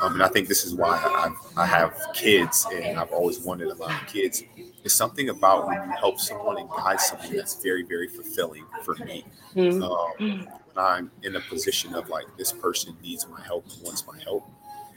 [0.00, 3.68] um, and I think this is why I, I have kids and I've always wanted
[3.68, 4.42] a lot of kids.
[4.84, 8.94] It's something about when you help someone and guide someone that's very, very fulfilling for
[8.96, 9.24] me.
[9.54, 9.82] Mm-hmm.
[9.82, 14.06] Um, when I'm in a position of like, this person needs my help and wants
[14.06, 14.48] my help,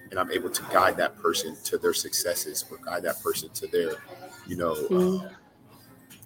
[0.09, 3.67] and I'm able to guide that person to their successes or guide that person to
[3.67, 3.93] their,
[4.47, 5.25] you know, mm-hmm.
[5.25, 5.29] uh,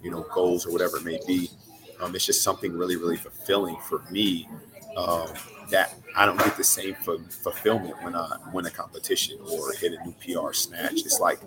[0.02, 1.50] you know, goals or whatever it may be
[2.00, 4.48] um, it's just something really, really fulfilling for me
[4.96, 5.28] um,
[5.70, 10.04] that I don't get the same fulfillment when I win a competition or hit a
[10.04, 10.92] new PR snatch.
[10.92, 11.40] It's like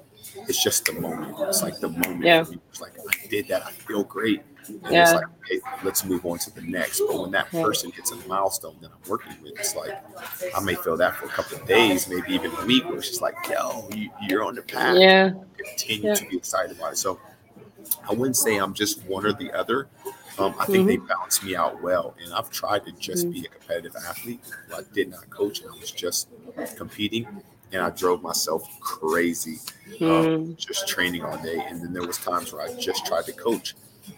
[0.47, 1.35] it's just the moment.
[1.39, 2.23] It's like the moment.
[2.23, 2.45] Yeah.
[2.69, 3.65] It's like I did that.
[3.65, 4.43] I feel great.
[4.67, 5.03] And yeah.
[5.03, 7.01] it's like, okay, let's move on to the next.
[7.01, 9.91] But when that person hits a milestone that I'm working with, it's like
[10.55, 13.09] I may feel that for a couple of days, maybe even a week, where it's
[13.09, 14.97] just like, yo, you, are on the path.
[14.97, 15.31] Yeah.
[15.57, 16.15] Continue yeah.
[16.15, 16.97] to be excited about it.
[16.97, 17.19] So
[18.09, 19.89] I wouldn't say I'm just one or the other.
[20.39, 20.87] Um, I think mm-hmm.
[20.87, 22.15] they balance me out well.
[22.23, 23.33] And I've tried to just mm-hmm.
[23.33, 24.41] be a competitive athlete.
[24.75, 26.29] I did not coach, and I was just
[26.75, 27.27] competing.
[27.71, 29.59] And I drove myself crazy,
[30.01, 30.53] um, mm-hmm.
[30.57, 31.63] just training all day.
[31.67, 33.73] And then there was times where I just tried to coach,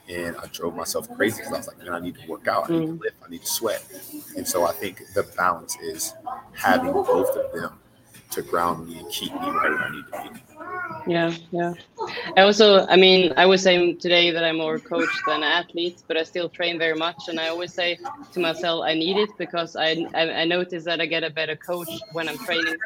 [0.09, 2.69] and I drove myself crazy because I was like, man, I need to work out,
[2.69, 3.01] I need to mm-hmm.
[3.01, 3.83] lift, I need to sweat.
[4.35, 6.13] And so I think the balance is
[6.53, 7.79] having both of them
[8.31, 10.54] to ground me and keep me right where I need to be.
[11.07, 11.73] Yeah, yeah.
[12.35, 16.17] I also, I mean, I was saying today that I'm more coach than athlete, but
[16.17, 17.27] I still train very much.
[17.27, 17.99] And I always say
[18.33, 21.55] to myself, I need it because I, I, I notice that I get a better
[21.55, 22.77] coach when I'm training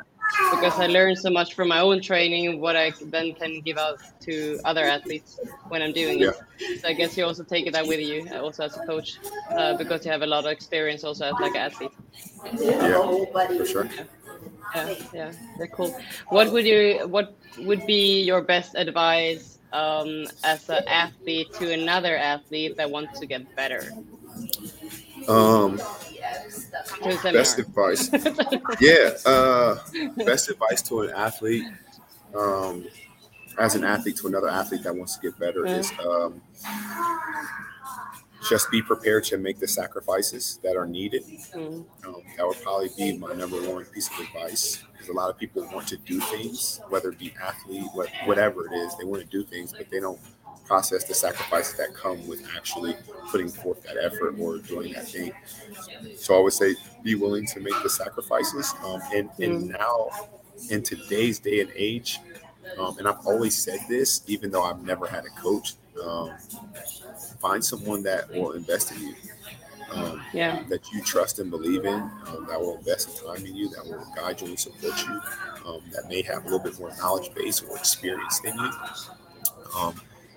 [0.52, 4.00] because I learn so much from my own training, what I then can give out
[4.22, 5.39] to other athletes
[5.70, 6.32] when I'm doing yeah.
[6.60, 6.82] it.
[6.82, 9.18] So I guess you also take that with you, uh, also as a coach,
[9.52, 11.92] uh, because you have a lot of experience also as like an athlete.
[12.54, 13.26] Yeah,
[13.58, 13.86] for sure.
[13.86, 14.04] Yeah
[14.75, 15.95] yeah yeah they're cool.
[16.29, 22.17] What would you what would be your best advice um, as an athlete to another
[22.17, 23.91] athlete that wants to get better?
[25.27, 25.82] Um
[27.01, 28.10] best advice.
[28.79, 29.77] Yeah uh
[30.17, 31.65] best advice to an athlete
[32.36, 32.86] um
[33.58, 35.77] as an athlete to another athlete that wants to get better yeah.
[35.77, 36.41] is um
[38.47, 41.23] just be prepared to make the sacrifices that are needed.
[41.54, 41.86] Mm.
[42.06, 44.84] Um, that would probably be my number one piece of advice.
[44.93, 48.67] Because a lot of people want to do things, whether it be athlete, what, whatever
[48.67, 50.19] it is, they want to do things, but they don't
[50.65, 52.95] process, the sacrifices that come with actually
[53.32, 55.32] putting forth that effort or doing that thing.
[56.15, 58.73] So I would say be willing to make the sacrifices.
[58.84, 59.80] Um, and, and Mm.
[59.80, 60.10] now
[60.69, 62.19] in today's day and age,
[62.78, 65.73] um, and I've always said this, even though I've never had a coach,
[66.04, 66.32] um,
[67.39, 69.15] find someone that will invest in you.
[69.91, 70.62] Um, Yeah.
[70.69, 71.95] that you trust and believe in,
[72.28, 75.19] um, that will invest time in you, that will guide you and support you,
[75.65, 78.71] um, that may have a little bit more knowledge base or experience than you,
[79.75, 79.95] um,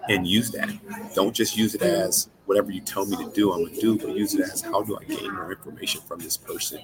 [0.08, 0.70] and use that.
[1.14, 4.16] Don't just use it as whatever you tell me to do, I'm gonna do, but
[4.16, 6.80] use it as how do I gain more information from this person,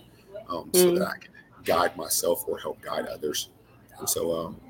[0.50, 0.98] um, so Mm.
[0.98, 1.30] that I can
[1.64, 3.48] guide myself or help guide others.
[3.98, 4.60] And so, um,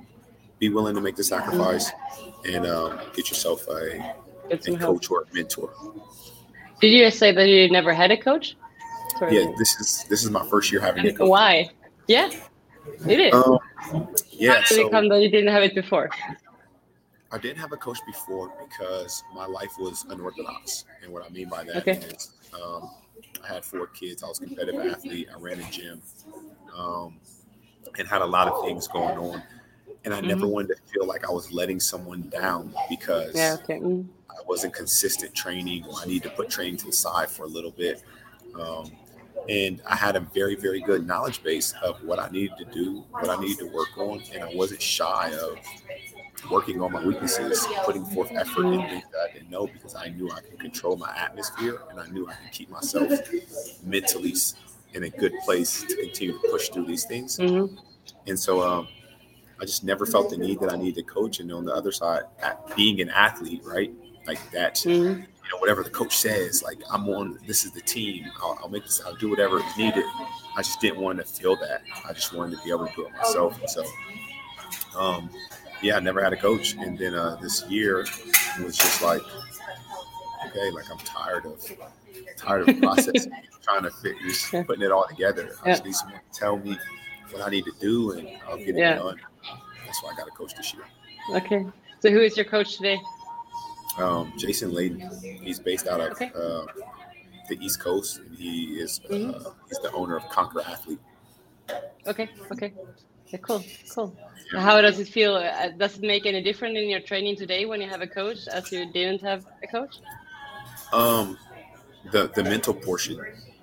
[0.61, 1.91] be willing to make the sacrifice
[2.45, 4.15] and um, get yourself a,
[4.49, 4.97] Get some help.
[5.03, 5.73] coach or a mentor.
[6.81, 8.57] Did you say that you never had a coach?
[9.19, 9.37] Sorry.
[9.37, 11.29] Yeah, this is this is my first year having a coach.
[11.29, 11.71] why?
[12.07, 12.31] Yeah,
[13.07, 13.35] it is.
[13.35, 13.59] Um,
[14.31, 16.11] yeah, How did so it come that you didn't have it before?
[17.31, 21.49] I didn't have a coach before because my life was unorthodox, and what I mean
[21.49, 21.99] by that Okay.
[22.15, 22.89] is, um,
[23.45, 24.23] I had four kids.
[24.23, 25.29] I was a competitive athlete.
[25.35, 26.01] I ran a gym,
[26.75, 27.21] um,
[27.99, 29.43] and had a lot of things going on.
[30.05, 30.51] And I never Mhm.
[30.51, 33.57] wanted to feel like I was letting someone down because Yeah.
[33.65, 33.81] Okay.
[34.49, 37.71] Wasn't consistent training, or I need to put training to the side for a little
[37.71, 38.03] bit.
[38.59, 38.91] Um,
[39.49, 43.05] and I had a very, very good knowledge base of what I needed to do,
[43.11, 45.59] what I needed to work on, and I wasn't shy of
[46.51, 50.09] working on my weaknesses, putting forth effort in things that I didn't know because I
[50.09, 53.11] knew I could control my atmosphere and I knew I could keep myself
[53.85, 54.35] mentally
[54.95, 57.39] in a good place to continue to push through these things.
[57.39, 57.77] Mhm.
[58.27, 58.89] And so um,
[59.61, 61.41] I just never felt the need that I needed to coach.
[61.41, 63.93] And on the other side, at being an athlete, right?
[64.29, 65.23] Like that, Mhm.
[65.23, 68.31] you know, whatever the coach says, like I'm on, this is the team.
[68.43, 70.05] I'll, I'll make this, I'll do whatever is needed.
[70.55, 71.81] I just didn't want to feel that.
[72.07, 73.59] I just wanted to be able to do it myself.
[73.59, 73.85] And so,
[74.99, 75.31] um,
[75.81, 76.75] yeah, I never had a coach.
[76.75, 79.23] And then uh, this year it was just like,
[80.47, 81.73] okay, like I'm tired of,
[82.37, 85.55] tired of processing, trying to fit, just putting it all together.
[85.65, 86.77] I just need someone to tell me
[87.31, 88.97] what I need to do and I'll get it Yeah.
[88.97, 89.19] done.
[89.87, 90.85] That's why I got a coach this year.
[91.35, 91.65] Okay.
[92.01, 93.01] So who is your coach today?
[93.99, 95.11] Um, Jason Leydon,
[95.43, 96.31] he's based out of Okay.
[96.35, 96.65] uh,
[97.49, 99.55] the East Coast, and he is uh, Mhm.
[99.69, 101.01] he's the owner of Conquer Athlete.
[102.07, 102.29] Okay.
[102.53, 102.73] Okay.
[103.31, 103.65] Yeah, cool.
[103.91, 104.17] Cool.
[104.53, 104.61] Yeah.
[104.61, 105.35] How does it feel?
[105.35, 108.47] Uh, Does it make any difference in your training today when you have a coach
[108.49, 109.97] as you didn't have a coach?
[110.93, 111.37] Um,
[112.13, 113.19] the the mental portion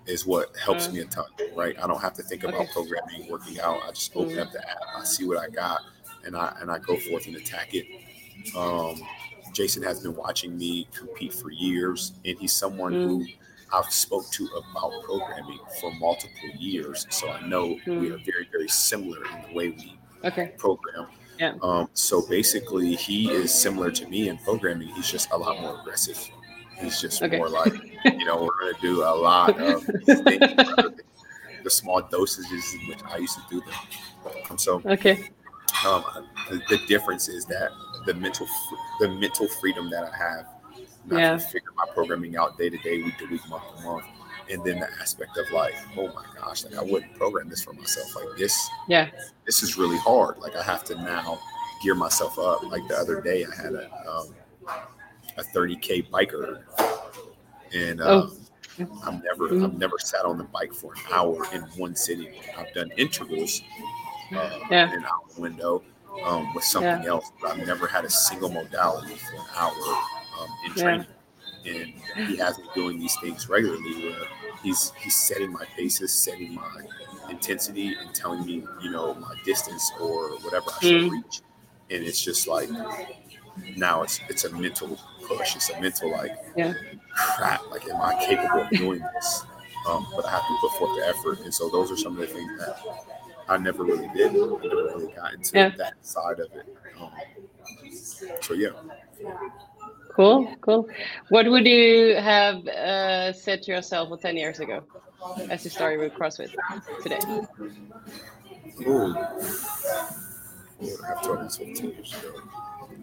[0.05, 0.93] is what helps Mm.
[0.93, 1.75] me a ton, right?
[1.81, 2.71] I don't have to think about Okay.
[2.73, 3.81] programming, working out.
[3.83, 4.41] I just open Mm.
[4.41, 5.81] up the app, I see what I got,
[6.25, 7.87] and I and I go forth and attack it.
[8.55, 9.01] Um,
[9.55, 13.03] Jason has been watching me compete for years, and he's someone Mm.
[13.03, 13.25] who
[13.73, 17.07] I've spoke to about programming for multiple years.
[17.09, 18.11] So I know we Mm.
[18.15, 20.53] are very very similar in the way we Okay.
[20.57, 21.07] program.
[21.39, 21.53] Yeah.
[21.61, 24.89] Um, so basically, he is similar to me in programming.
[24.89, 26.19] He's just a lot more aggressive.
[26.81, 27.37] He's just Okay.
[27.37, 27.73] more like,
[28.19, 33.17] you know, we're going to do a lot of the small dosages in which I
[33.17, 34.57] used to do them.
[34.57, 35.29] So Okay.
[35.85, 36.03] um,
[36.49, 37.71] the, the difference is that
[38.05, 38.47] the mental
[38.99, 40.45] the mental freedom that I have,
[41.05, 41.31] not Yeah.
[41.37, 44.05] to figure my programming out day to day, week to week, month to month,
[44.49, 47.73] and then the aspect of like, oh my gosh, like I wouldn't program this for
[47.73, 48.15] myself.
[48.15, 49.09] Like this, Yeah.
[49.45, 50.37] this is really hard.
[50.39, 51.39] Like I have to now
[51.83, 52.63] gear myself up.
[52.63, 54.35] Like the other day, I had a um,
[55.37, 56.61] a 30k biker,
[57.73, 58.19] and Oh.
[58.21, 58.37] um,
[59.03, 59.63] I've never Mhm.
[59.65, 62.33] I've never sat on the bike for an hour in one sitting.
[62.57, 63.61] I've done intervals
[64.35, 64.89] uh, Yeah.
[64.91, 65.83] in an hour window
[66.23, 67.05] um, with something Yeah.
[67.05, 69.71] else, but I've never had a single modality for an hour
[70.39, 70.75] um, in Yeah.
[70.75, 71.07] training.
[71.65, 71.93] And
[72.27, 74.27] he has me doing these things regularly where
[74.63, 76.81] he's he's setting my paces, setting my
[77.29, 81.09] intensity, and telling me, you know, my distance or whatever I should Mm.
[81.09, 81.41] reach.
[81.89, 82.69] And it's just like
[83.75, 84.97] now it's it's a mental
[85.27, 85.55] push.
[85.55, 86.73] It's a mental like Yeah.
[87.13, 87.69] crap.
[87.71, 89.45] Like, am I capable of doing this?
[89.87, 91.39] Um, but I have to put forth the effort.
[91.41, 92.77] And so those are some of the things that
[93.47, 94.29] I never really did.
[94.31, 95.69] I never really got into Yeah.
[95.77, 96.75] that side of it.
[96.99, 97.11] Um,
[98.41, 98.69] so yeah.
[100.09, 100.47] Cool.
[100.61, 100.87] Cool.
[101.29, 104.83] What would you have uh, said to yourself 10 years ago
[105.49, 106.53] as you started with CrossFit
[107.03, 107.19] today?
[108.87, 109.13] Ooh.
[109.13, 112.41] What I have told myself 10 years ago?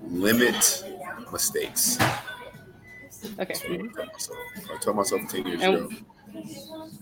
[0.08, 0.84] Limit
[1.32, 1.98] mistakes.
[3.38, 3.54] Okay.
[3.54, 4.38] That's what I told myself.
[4.72, 5.88] I told myself 10 years And- ago.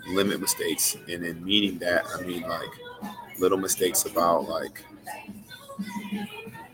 [0.09, 0.97] Limit mistakes.
[1.09, 2.68] And in meaning that, I mean like
[3.41, 4.84] little mistakes about like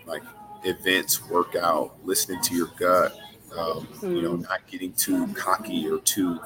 [0.07, 0.23] like
[0.65, 3.17] events, workout, listening to your gut,
[3.57, 6.39] um, you know, not getting too cocky or too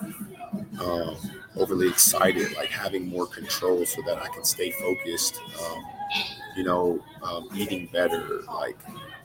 [0.80, 1.16] um,
[1.56, 5.40] overly excited, like having more control so that I can stay focused.
[5.62, 5.84] Um,
[6.56, 8.76] you know, um, eating better, like,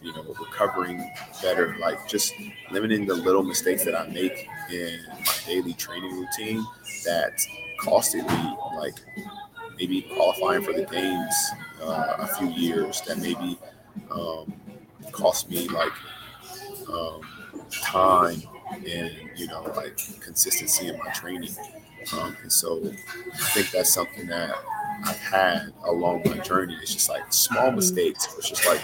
[0.01, 2.33] you know, recovering better, like just
[2.71, 6.63] limiting the little mistakes that I make in my daily training routine
[7.05, 7.45] that
[7.81, 8.95] costed me like
[9.77, 11.35] maybe qualifying for the games
[11.81, 13.57] uh, a few years that maybe
[14.11, 14.53] um,
[15.11, 15.91] cost me like
[16.89, 17.21] um,
[17.71, 18.41] time
[18.87, 21.55] and you know like consistency in my training.
[22.13, 22.83] Um, and so
[23.33, 24.55] i think that's something that
[25.05, 26.77] i've had along my journey.
[26.81, 27.77] It's just like small mm-hmm.
[27.77, 28.27] mistakes.
[28.37, 28.81] It's just like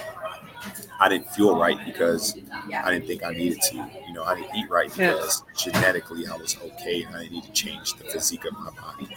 [1.02, 2.38] I didn't feel right because
[2.72, 3.90] I didn't think I needed to.
[4.08, 5.72] You know, I didn't eat right because yeah.
[5.72, 9.08] genetically I was okay and I didn't need to change the physique of my body.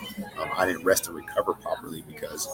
[0.41, 2.49] Um, I didn't rest and recover properly because,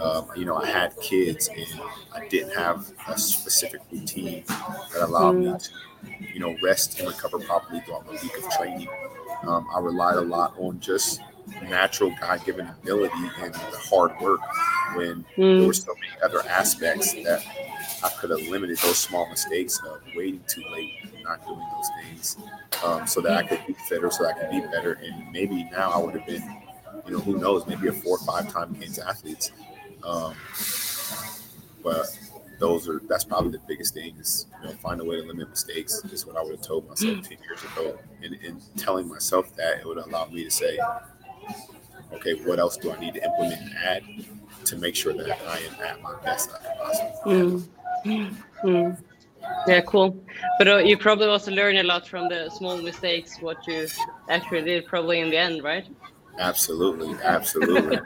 [0.00, 1.80] um, you know, I had kids and
[2.14, 5.52] I didn't have a specific routine that allowed mm.
[5.52, 8.88] me to, you know, rest and recover properly throughout my week of training.
[9.42, 11.20] Um, I relied a lot on just
[11.64, 14.40] natural God-given ability and the hard work
[14.94, 15.58] when mm.
[15.58, 17.42] there were so many other aspects that
[18.02, 20.92] I could have limited those small mistakes of waiting too late
[21.24, 22.36] not doing those things
[22.84, 24.94] um, so that I could be fitter, so I could be better.
[25.02, 26.42] And maybe now I would have been,
[27.06, 29.50] you know, who knows, maybe a four or five time games athlete.
[30.04, 30.34] Um,
[31.82, 32.06] but
[32.58, 35.50] those are that's probably the biggest thing is you know find a way to limit
[35.50, 39.54] mistakes is what I would have told myself 10 years ago and, and telling myself
[39.56, 40.78] that it would allow me to say
[42.12, 44.02] okay what else do I need to implement and add
[44.66, 47.64] to make sure that I am at my best I can possibly mm.
[48.04, 48.98] Mm.
[49.66, 50.24] Yeah, cool.
[50.58, 53.88] But uh, you probably also learn a lot from the small mistakes, what you
[54.28, 55.86] actually did probably in the end, right?
[56.38, 57.98] Absolutely, absolutely.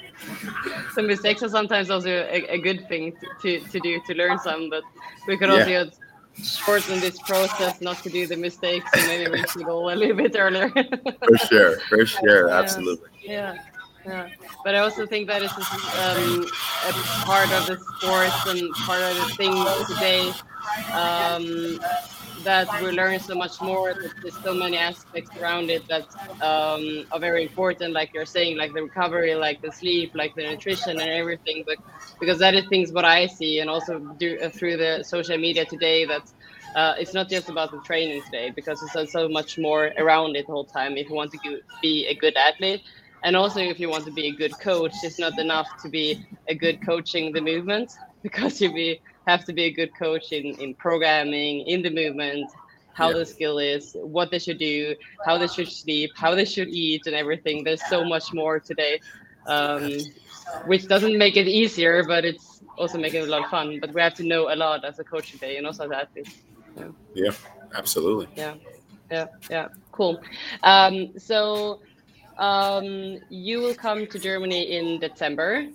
[0.94, 4.38] so mistakes are sometimes also a, a good thing to, to, to, do to learn
[4.38, 4.82] some, but
[5.26, 5.84] we could also yeah.
[6.42, 10.16] shorten this process not to do the mistakes and maybe reach the goal a little
[10.16, 10.70] bit earlier.
[10.70, 13.08] for sure, for sure, absolutely.
[13.22, 13.56] Yeah.
[14.06, 14.28] Yeah.
[14.64, 16.46] But I also think that is um,
[16.82, 16.92] a
[17.24, 20.36] part of the sports and part of the thing today
[20.92, 21.80] um,
[22.44, 23.94] that we learn so much more.
[23.94, 26.06] That there's so many aspects around it that
[26.40, 30.42] um, are very important, like you're saying, like the recovery, like the sleep, like the
[30.50, 31.64] nutrition and everything.
[31.66, 31.78] But
[32.20, 35.64] because that is things what I see, and also do, uh, through the social media
[35.64, 36.22] today, that
[36.76, 40.46] uh, it's not just about the training today because there's so much more around it
[40.46, 40.96] the whole time.
[40.96, 42.82] If you want to be a good athlete,
[43.24, 46.24] and also if you want to be a good coach it's not enough to be
[46.48, 47.92] a good coaching the movement
[48.22, 52.50] because you be have to be a good coach in in programming in the movement
[52.96, 53.18] how yeah.
[53.18, 54.94] the skill is what they should do
[55.24, 57.62] how they should sleep how they should eat and everything.
[57.62, 59.00] There's so much more today
[59.46, 59.92] um,
[60.64, 63.78] which doesn't make it easier but it's also making it a lot of fun.
[63.80, 66.42] But we have to know a lot as a coach today and also as athletes
[66.76, 67.32] yeah, yeah
[67.74, 68.28] absolutely.
[68.36, 68.54] Yeah
[69.10, 69.68] yeah yeah.
[69.92, 70.20] Cool.
[70.62, 71.80] Um, so
[72.38, 75.66] um, you will come to Germany in December,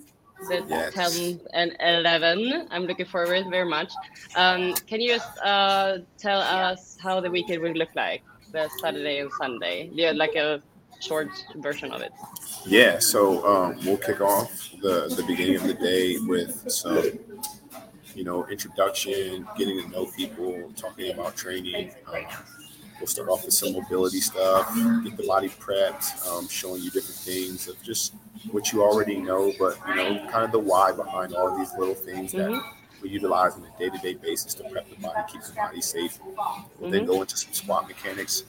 [0.48, 0.94] the yes.
[0.94, 2.68] 10th and 11th.
[2.70, 3.92] I'm looking forward very much.
[4.36, 9.18] Um, can you just uh, tell us how the weekend will look like, the Saturday
[9.18, 9.90] and Sunday?
[9.92, 10.62] Yeah, like a
[11.00, 12.12] short version of it.
[12.64, 17.18] Yeah, so um, we'll kick off the, the beginning of the day with some,
[18.14, 21.92] you know, introduction, getting to know people, talking about training.
[22.06, 22.24] Um,
[23.02, 24.72] We'll start off with some mobility stuff,
[25.02, 28.14] get the body prepped, um, showing you different things of just
[28.52, 31.76] what you already know, but you know, kind of the why behind all of these
[31.76, 32.52] little things mm-hmm.
[32.52, 32.62] that
[33.02, 36.20] we utilize on a day-to-day basis to prep the body, keep the body safe.
[36.22, 36.90] We'll mm-hmm.
[36.90, 38.44] then go into some squat mechanics,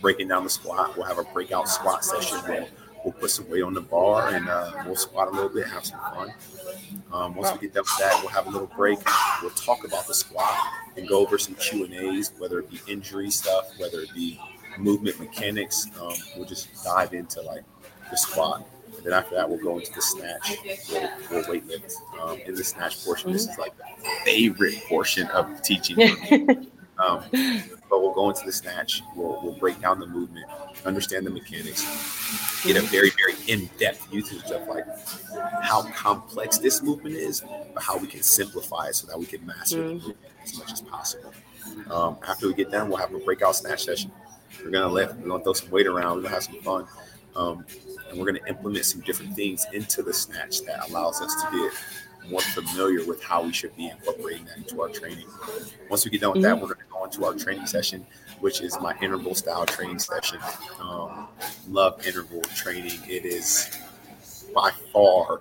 [0.00, 0.96] breaking down the squat.
[0.96, 2.38] We'll have a breakout squat session.
[2.46, 2.68] We'll,
[3.04, 5.84] we'll put some weight on the bar and uh, we'll squat a little bit, have
[5.84, 6.32] some fun.
[7.12, 9.00] Um, once we get done with that, we'll have a little break.
[9.42, 10.56] We'll talk about the squat
[10.96, 14.40] and go over some Q and A's, whether it be injury stuff, whether it be
[14.78, 15.88] movement mechanics.
[16.00, 17.64] Um, we'll just dive into like
[18.10, 18.66] the squat,
[18.96, 20.56] and then after that, we'll go into the snatch.
[20.90, 21.94] We'll, we'll weight lift.
[22.20, 23.84] Um, in the snatch portion, this is like the
[24.24, 26.66] favorite portion of teaching.
[27.02, 27.24] Um,
[27.90, 29.02] but we'll go into the snatch.
[29.16, 30.46] We'll, we'll break down the movement,
[30.84, 31.82] understand the mechanics,
[32.64, 34.84] get a very, very in-depth usage of like
[35.62, 37.42] how complex this movement is,
[37.74, 39.88] but how we can simplify it so that we can master mm.
[39.88, 41.32] the movement as much as possible.
[41.90, 44.10] Um, after we get done, we'll have a breakout snatch session.
[44.62, 45.14] We're gonna lift.
[45.16, 46.16] We're gonna throw some weight around.
[46.16, 46.86] We're gonna have some fun,
[47.34, 47.64] um,
[48.08, 51.72] and we're gonna implement some different things into the snatch that allows us to get
[52.28, 55.26] more familiar with how we should be incorporating that into our training.
[55.88, 56.54] Once we get done with mm-hmm.
[56.54, 58.06] that, we're going to go into our training session,
[58.40, 60.38] which is my interval style training session.
[60.80, 61.28] Um,
[61.68, 62.98] love interval training.
[63.08, 63.78] It is
[64.54, 65.40] by far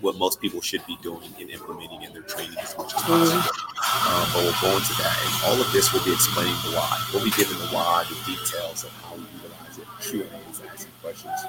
[0.00, 3.40] what most people should be doing and implementing in their training as much as possible.
[3.40, 3.74] Mm-hmm.
[3.94, 6.92] Um, but we'll go into that, and all of this will be explaining the why.
[7.12, 10.60] We'll be giving the why, the details of how we utilize it, Q and A's,
[10.68, 11.40] asking questions.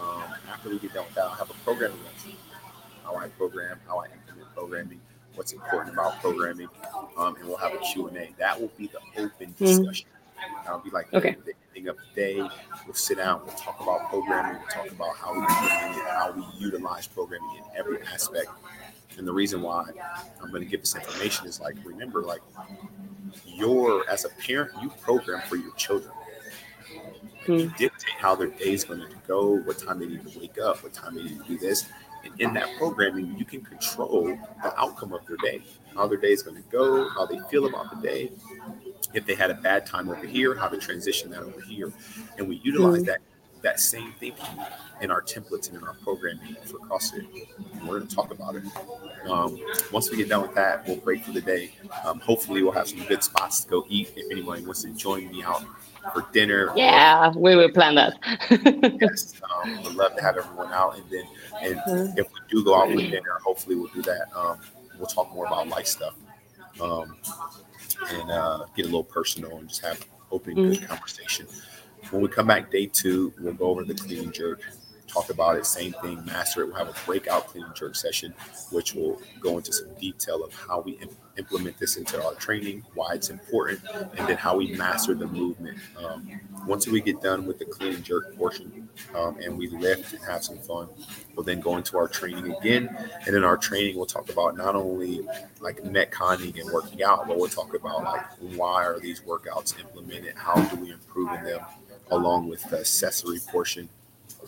[0.00, 2.15] Um, after we get done with that, I'll have a programming lesson
[3.06, 5.00] how I program, how I implement programming,
[5.36, 6.68] what's important about programming,
[7.16, 8.30] um, and we'll have a Q&A.
[8.38, 9.64] That will be the open Mm-hmm.
[9.64, 10.08] discussion.
[10.68, 11.36] I'll be like, Okay.
[11.46, 12.36] the ending of the day,
[12.84, 16.32] we'll sit down, we'll talk about programming, we'll talk about how we implement it, how
[16.32, 18.48] we utilize programming in every aspect.
[19.18, 19.88] And the reason why
[20.42, 22.42] I'm going to give this information is like, remember, like,
[23.46, 26.12] you're as a parent, you program for your children.
[27.46, 30.58] You dictate how their day is going to go, what time they need to wake
[30.58, 31.86] up, what time they need to do this.
[32.26, 34.26] And in that programming, you can control
[34.62, 35.62] the outcome of their day,
[35.94, 38.32] how their day is going to go, how they feel about the day,
[39.14, 41.92] if they had a bad time over here, how to transition that over here.
[42.38, 43.20] And we utilize that
[43.62, 44.46] that same thinking
[45.00, 47.26] in our templates and in our programming for CrossFit.
[47.72, 48.62] And we're going to talk about it.
[49.28, 49.58] Um,
[49.92, 51.72] once we get done with that, we'll break for the day.
[52.04, 54.12] Um, hopefully, we'll have some good spots to go eat.
[54.14, 55.64] If anyone wants to join me out
[56.12, 58.14] for dinner, Yeah, we will plan that.
[59.00, 59.34] yes,
[59.64, 60.96] um, would love to have everyone out.
[60.96, 61.24] And then,
[61.62, 64.26] and if we do go out for dinner, hopefully we'll do that.
[64.34, 64.58] Um,
[64.98, 66.14] we'll talk more about life stuff
[66.80, 67.16] um,
[68.10, 71.46] and uh, get a little personal and just have open, good conversation.
[72.10, 74.60] When we come back day two, we'll go over the clean jerk,
[75.08, 76.66] talk about it, same thing, master it.
[76.68, 78.32] We'll have a breakout clean jerk session,
[78.70, 82.84] which will go into some detail of how we im- implement this into our training,
[82.94, 83.80] why it's important,
[84.16, 85.78] and then how we master the movement.
[86.02, 90.12] Um, once we get done with the clean and jerk portion um, and we lift
[90.12, 90.88] and have some fun,
[91.34, 92.88] we'll then go into our training again.
[93.26, 95.26] And in our training, we'll talk about not only
[95.60, 98.24] like metconning and working out, but we'll talk about like
[98.56, 100.34] why are these workouts implemented?
[100.36, 101.60] How do we improve in them?
[102.10, 103.88] Along with the accessory portion,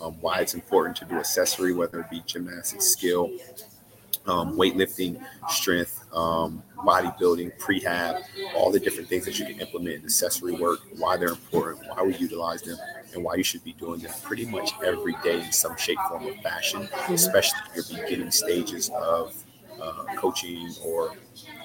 [0.01, 3.33] um, why it's important to do accessory, whether it be gymnastics, skill,
[4.29, 8.23] um, weightlifting, strength, um, bodybuilding, prehab,
[8.55, 12.03] all the different things that you can implement in accessory work, why they're important, why
[12.03, 12.77] we utilize them,
[13.15, 16.27] and why you should be doing them pretty much every day in some shape, form,
[16.27, 19.35] or fashion, especially your beginning stages of
[19.81, 21.15] uh, coaching or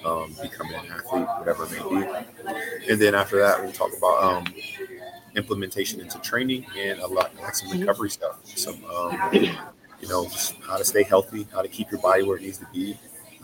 [0.04, 2.90] um, becoming an athlete, whatever it may be.
[2.90, 4.54] And then after that, we'll talk about um,
[5.34, 9.32] implementation into training and a lot like some recovery stuff, some um,
[10.04, 12.58] you know, just how to stay healthy, how to keep your body where it needs
[12.58, 12.96] to be.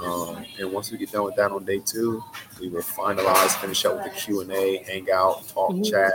[0.04, 2.22] Um, and once we get done with that on day two,
[2.60, 5.90] we will finalize, finish up with the Q and A, hang out, talk, Mhm.
[5.90, 6.14] chat.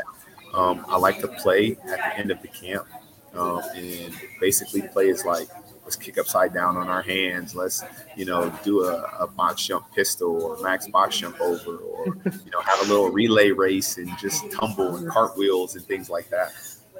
[0.53, 2.85] Um, I like to play at the end of the camp,
[3.33, 5.47] um, and basically play is like
[5.83, 7.53] let's kick upside down on our hands.
[7.55, 7.83] Let's
[8.15, 12.05] you know do a, a box jump pistol or max box jump over, or
[12.45, 16.29] you know have a little relay race and just tumble and cartwheels and things like
[16.29, 16.53] that.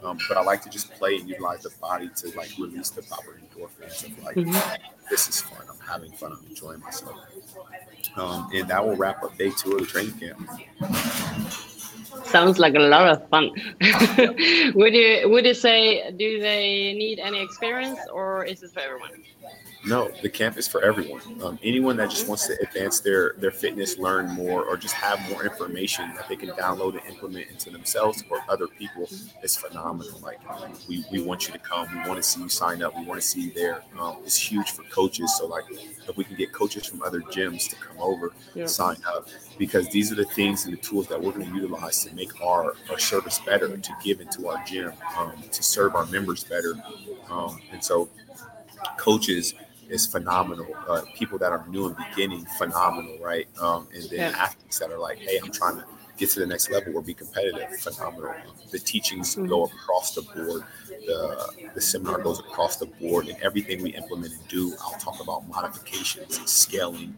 [0.04, 3.02] Um, but I like to just play and utilize the body to like release the
[3.04, 4.78] proper endorphins of like Mhm.
[5.10, 5.66] this is fun.
[5.70, 6.34] I'm having fun.
[6.34, 7.16] I'm enjoying myself.
[8.16, 10.48] Um, and that will wrap up day two of the training camp.
[12.26, 13.50] Sounds like a lot of fun.
[14.76, 19.12] would you would you say do they need any experience or is it for everyone?
[19.88, 21.22] No, the camp is for everyone.
[21.44, 25.20] Um, anyone that just wants to advance their their fitness, learn more, or just have
[25.30, 29.08] more information that they can download and implement into themselves or other people
[29.44, 30.20] is phenomenal.
[30.22, 30.40] Like
[30.88, 31.88] we, we want you to come.
[31.92, 32.98] We want to see you sign up.
[32.98, 33.84] We want to see you there.
[34.00, 35.36] Um, it's huge for coaches.
[35.38, 38.66] So like if we can get coaches from other gyms to come over, Yeah.
[38.66, 39.28] sign up,
[39.60, 42.42] because these are the things and the tools that we're going to utilize to make
[42.42, 46.74] our, our service better, to give into our gym, um, to serve our members better.
[47.30, 48.10] Um, and so
[48.98, 49.54] coaches
[49.90, 50.68] is phenomenal.
[50.88, 53.48] Uh, people that are new and beginning, phenomenal, right?
[53.60, 54.38] Um, and then Yeah.
[54.38, 55.86] athletes that are like, hey, I'm trying to
[56.18, 58.34] get to the next level or be competitive, phenomenal.
[58.72, 60.64] The teachings go across the board.
[61.06, 65.22] The, the seminar goes across the board, and everything we implement and do, I'll talk
[65.22, 67.14] about modifications, scaling,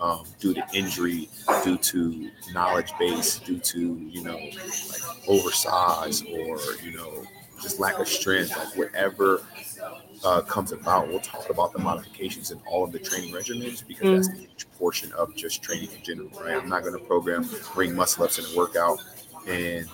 [0.00, 1.28] um, due to injury,
[1.64, 7.24] due to knowledge base, due to you know like oversize or you know
[7.62, 9.42] just lack of strength, like whatever
[10.24, 14.10] uh, comes about, we'll talk about the modifications in all of the training regimens because
[14.26, 16.60] that's the huge portion of just training in general, right?
[16.60, 18.98] I'm not going to program ring muscle ups in a workout
[19.46, 19.86] and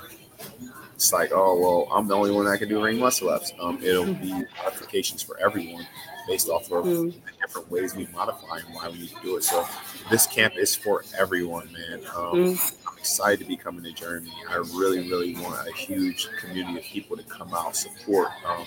[0.95, 3.53] it's like, oh well, I'm the only one that can do ring muscle ups.
[3.61, 5.87] Um, it'll be modifications for everyone
[6.27, 7.12] based off of Mm.
[7.12, 9.45] the different ways we modify and why we need to do it.
[9.45, 9.66] So
[10.11, 12.01] this camp is for everyone, man.
[12.16, 12.75] Um, Mm.
[12.89, 14.33] I'm excited to be coming to Germany.
[14.49, 18.64] I really, really want a huge community of people to come out, support, um,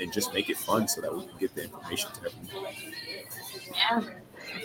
[0.00, 2.74] and just make it fun so that we can get the information to everyone.
[3.74, 4.02] Yeah.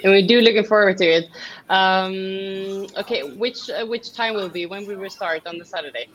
[0.04, 1.26] And we do looking forward to it.
[1.70, 4.66] Um, okay, which uh, which time will be?
[4.66, 6.08] When we will start on the Saturday?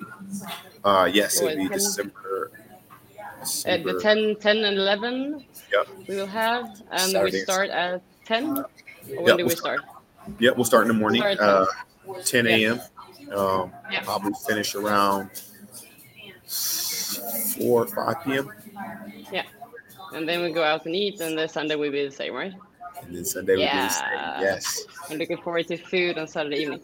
[0.85, 2.51] Uh, yes, it'll be ten- December.
[3.67, 5.87] At the December 10, 10 and 11 Yep.
[6.09, 7.39] we will have, and Saturday.
[7.39, 8.45] we start at 10?
[8.45, 8.67] Or when
[9.09, 10.37] Yeah, do we'll we start- start?
[10.41, 11.67] Yeah, we'll start in the morning, at uh,
[12.25, 12.81] 10 a.m.
[13.37, 14.03] Um, Yeah.
[14.05, 15.31] Probably finish around
[16.47, 18.51] 4 or 5 p.m.
[20.13, 22.53] and then we go out and eat, and the Sunday will be the same, right?
[23.03, 23.75] And then Sunday Yeah.
[23.75, 24.43] will be the same.
[24.43, 24.85] Yes.
[25.11, 26.81] I'm looking forward to food on Saturday evening.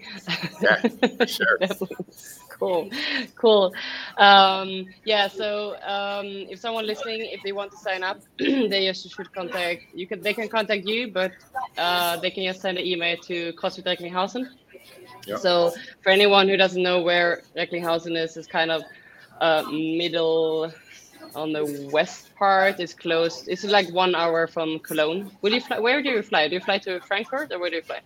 [0.61, 1.59] Yeah, sure.
[2.51, 2.91] cool,
[3.37, 3.75] cool.
[4.19, 5.27] Um, yeah.
[5.29, 9.83] So um, if someone listening, if they want to sign up, they just should contact.
[9.95, 10.21] You can.
[10.21, 11.33] They can contact you, but
[11.79, 14.49] uh, they can just send an email to CrossFit Recklinghausen.
[15.27, 15.39] Yep.
[15.39, 15.73] So
[16.03, 18.83] for anyone who doesn't know where Recklinghausen is, it's kind of
[19.41, 20.73] uh, middle
[21.35, 22.81] on the west part.
[22.81, 23.47] It's close.
[23.49, 25.31] It's like one hour from Cologne.
[25.43, 25.79] Will you fly?
[25.79, 26.49] Where do you fly?
[26.49, 28.01] Do you fly to Frankfurt or where do you fly?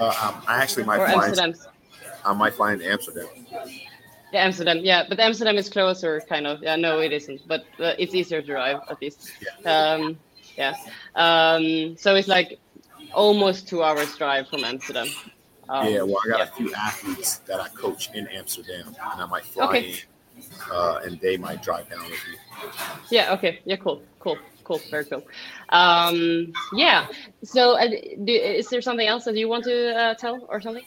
[0.00, 1.26] Uh, um, I actually might Or fly.
[1.26, 1.54] Amsterdam?
[2.24, 3.28] I might fly in Amsterdam.
[4.32, 4.78] Yeah, Amsterdam.
[4.82, 6.62] Yeah, but Amsterdam is closer, kind of.
[6.62, 9.30] Yeah, no, it isn't, but uh, it's easier to drive at least.
[9.64, 10.18] Um,
[10.56, 10.74] yeah.
[11.14, 12.58] Um, so it's like
[13.14, 15.06] almost two hours drive from Amsterdam.
[15.68, 16.44] Um, yeah, well, I got yeah.
[16.44, 19.90] a few athletes that I coach in Amsterdam, and I might fly Okay.
[19.90, 19.96] in,
[20.72, 22.36] uh, and they might drive down with me.
[23.10, 23.32] Yeah.
[23.34, 23.60] Okay.
[23.64, 23.76] Yeah.
[23.76, 24.02] Cool.
[24.18, 24.38] Cool.
[24.64, 24.80] Cool.
[24.90, 25.22] Very cool.
[25.68, 27.06] Um, yeah.
[27.44, 30.84] So, uh, do, is there something else that you want to uh, tell or something?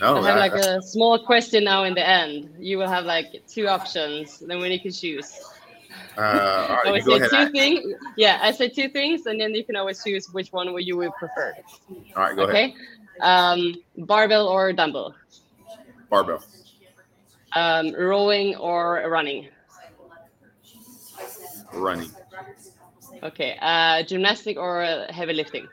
[0.00, 2.50] No, I have I- like a small question now in the end.
[2.58, 5.32] You will have like two options, then we need to choose.
[6.16, 7.30] uh, all I you go say ahead.
[7.30, 7.94] two All things.
[8.16, 11.12] Yeah, I say two things, and then you can always choose which one you would
[11.14, 11.54] prefer.
[12.16, 12.70] right, go ahead.
[12.72, 12.74] okay.
[13.20, 15.14] Um, barbell or dumbbell?
[16.10, 16.42] Barbell,
[17.54, 19.48] Um, rowing or running?
[21.72, 22.10] running,
[23.22, 23.56] Okay.
[23.60, 25.66] Uh, gymnastic or uh, heavy lifting?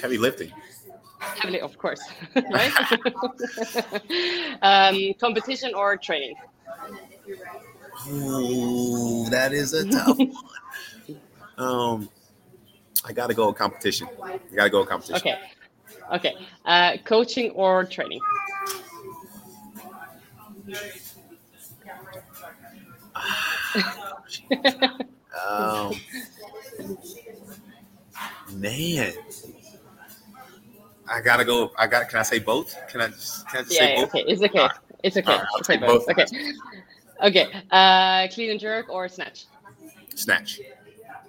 [0.00, 0.52] heavy lifting,
[1.20, 2.00] Heavily, of course,
[2.50, 2.72] right?
[4.62, 6.34] um, competition or training?
[8.08, 10.32] Ooh, that is a tough one.
[11.58, 12.08] Um,
[13.04, 14.08] I gotta go with competition.
[14.22, 15.16] I gotta go with competition.
[15.16, 15.38] Okay.
[16.14, 16.34] Okay.
[16.64, 18.20] Uh, coaching or training?
[25.48, 25.92] Um,
[28.52, 29.12] man,
[31.08, 31.70] I gotta go.
[31.78, 32.08] I got.
[32.08, 32.74] Can I say both?
[32.88, 33.08] Can I?
[33.08, 34.14] Just, can I just yeah, say yeah, both?
[34.14, 34.24] okay.
[34.26, 34.58] It's okay.
[34.58, 34.70] Right.
[35.02, 35.36] It's okay.
[35.36, 36.06] Right, I'll Say both.
[36.06, 36.18] both.
[36.18, 36.26] Okay.
[37.22, 37.62] Okay.
[37.70, 39.44] Uh, clean and jerk or snatch?
[40.14, 40.60] Snatch.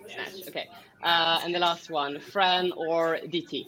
[0.07, 0.47] Snatch.
[0.47, 0.67] Okay.
[1.03, 3.67] Uh, and the last one, Fran or DT?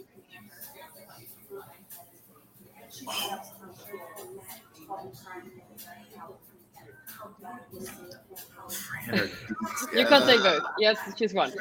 [9.94, 10.64] You can take both.
[10.78, 11.52] Yes, choose one.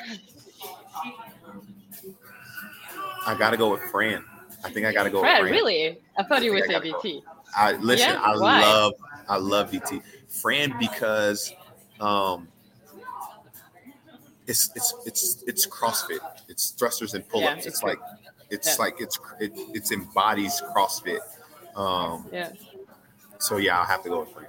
[3.26, 4.24] I gotta go with Fran.
[4.64, 5.52] I think I gotta go Fran, with Fran.
[5.60, 5.98] really?
[6.16, 6.98] I thought you I would think say I go.
[7.00, 7.22] DT.
[7.56, 8.08] I listen.
[8.10, 8.20] Yeah?
[8.22, 8.60] I Why?
[8.60, 8.92] love.
[9.28, 10.02] I love DT.
[10.28, 11.52] Fran because
[12.00, 12.48] um,
[14.46, 16.18] it's it's it's it's CrossFit.
[16.48, 17.50] It's thrusters and pull-ups.
[17.50, 17.98] Yeah, it's it's like
[18.50, 18.84] it's Yeah.
[18.84, 21.20] like it's it, it's embodies CrossFit.
[21.76, 22.50] Um, Yeah.
[23.38, 24.46] so yeah, I'll have to go with Fran.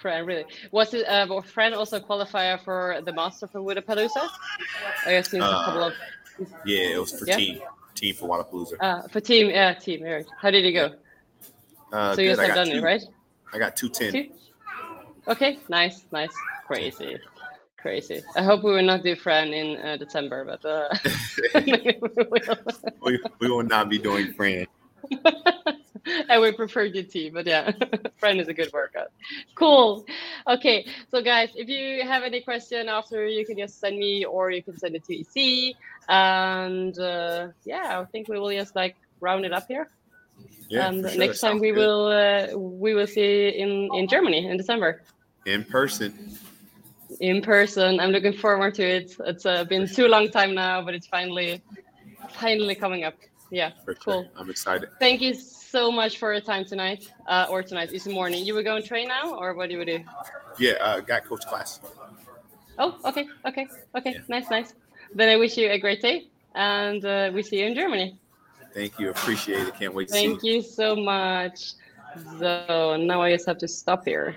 [0.00, 0.44] Fran, really.
[0.72, 1.06] Was it?
[1.06, 4.28] Uh, Fran also qualifier for the Master for Wodapalooza?
[5.06, 5.94] I guess there's a Uh, couple of
[6.64, 7.36] Yeah, it was for Yeah?
[7.36, 7.60] team
[7.94, 8.76] team for Wodapalooza.
[8.80, 9.50] uh, for team.
[9.50, 10.02] Yeah, team.
[10.02, 10.26] Right.
[10.40, 10.94] How did it go?
[11.92, 13.02] Uh, so you I have done it, right?
[13.52, 14.12] I got two ten.
[14.12, 14.26] Two?
[15.28, 16.32] Okay, nice, nice,
[16.66, 17.18] crazy,
[17.78, 18.22] crazy.
[18.36, 20.88] I hope we will not do Fran in uh, December, but uh,
[21.54, 22.56] we will.
[23.02, 24.66] we, we will not be doing Fran.
[26.28, 27.72] I would prefer DT, but yeah,
[28.16, 29.08] Fran is a good workout.
[29.54, 30.06] Cool.
[30.48, 34.50] Okay, so guys, if you have any question after, you can just send me or
[34.50, 35.74] you can send it to EZ.
[36.08, 39.88] And uh, yeah, I think we will just like round it up here.
[40.68, 41.18] Yeah, and sure.
[41.18, 41.78] next time we good.
[41.78, 45.02] will uh, we will see in in Germany in December.
[45.46, 46.38] in person.
[47.20, 48.00] in person.
[48.00, 49.16] I'm looking forward to it.
[49.26, 51.62] It's uh, been too long time now, but it's finally,
[52.30, 53.14] finally coming up.
[53.50, 54.00] Yeah, For sure.
[54.04, 54.30] cool.
[54.36, 54.88] I'm excited.
[54.98, 57.90] Thank you so much for your time tonight, uh, or tonight.
[57.92, 58.44] It's morning.
[58.44, 60.04] You will go and train now, or what do you do?
[60.58, 61.80] Yeah, uh, got coach class.
[62.78, 64.12] Oh, okay, okay, okay.
[64.12, 64.20] Yeah.
[64.28, 64.72] Nice, nice.
[65.14, 68.18] Then I wish you a great day, and uh, we see you in Germany.
[68.72, 69.10] Thank you.
[69.10, 69.74] Appreciate it.
[69.74, 71.72] Can't wait to see Thank you so much.
[72.38, 74.36] So now I just have to stop here.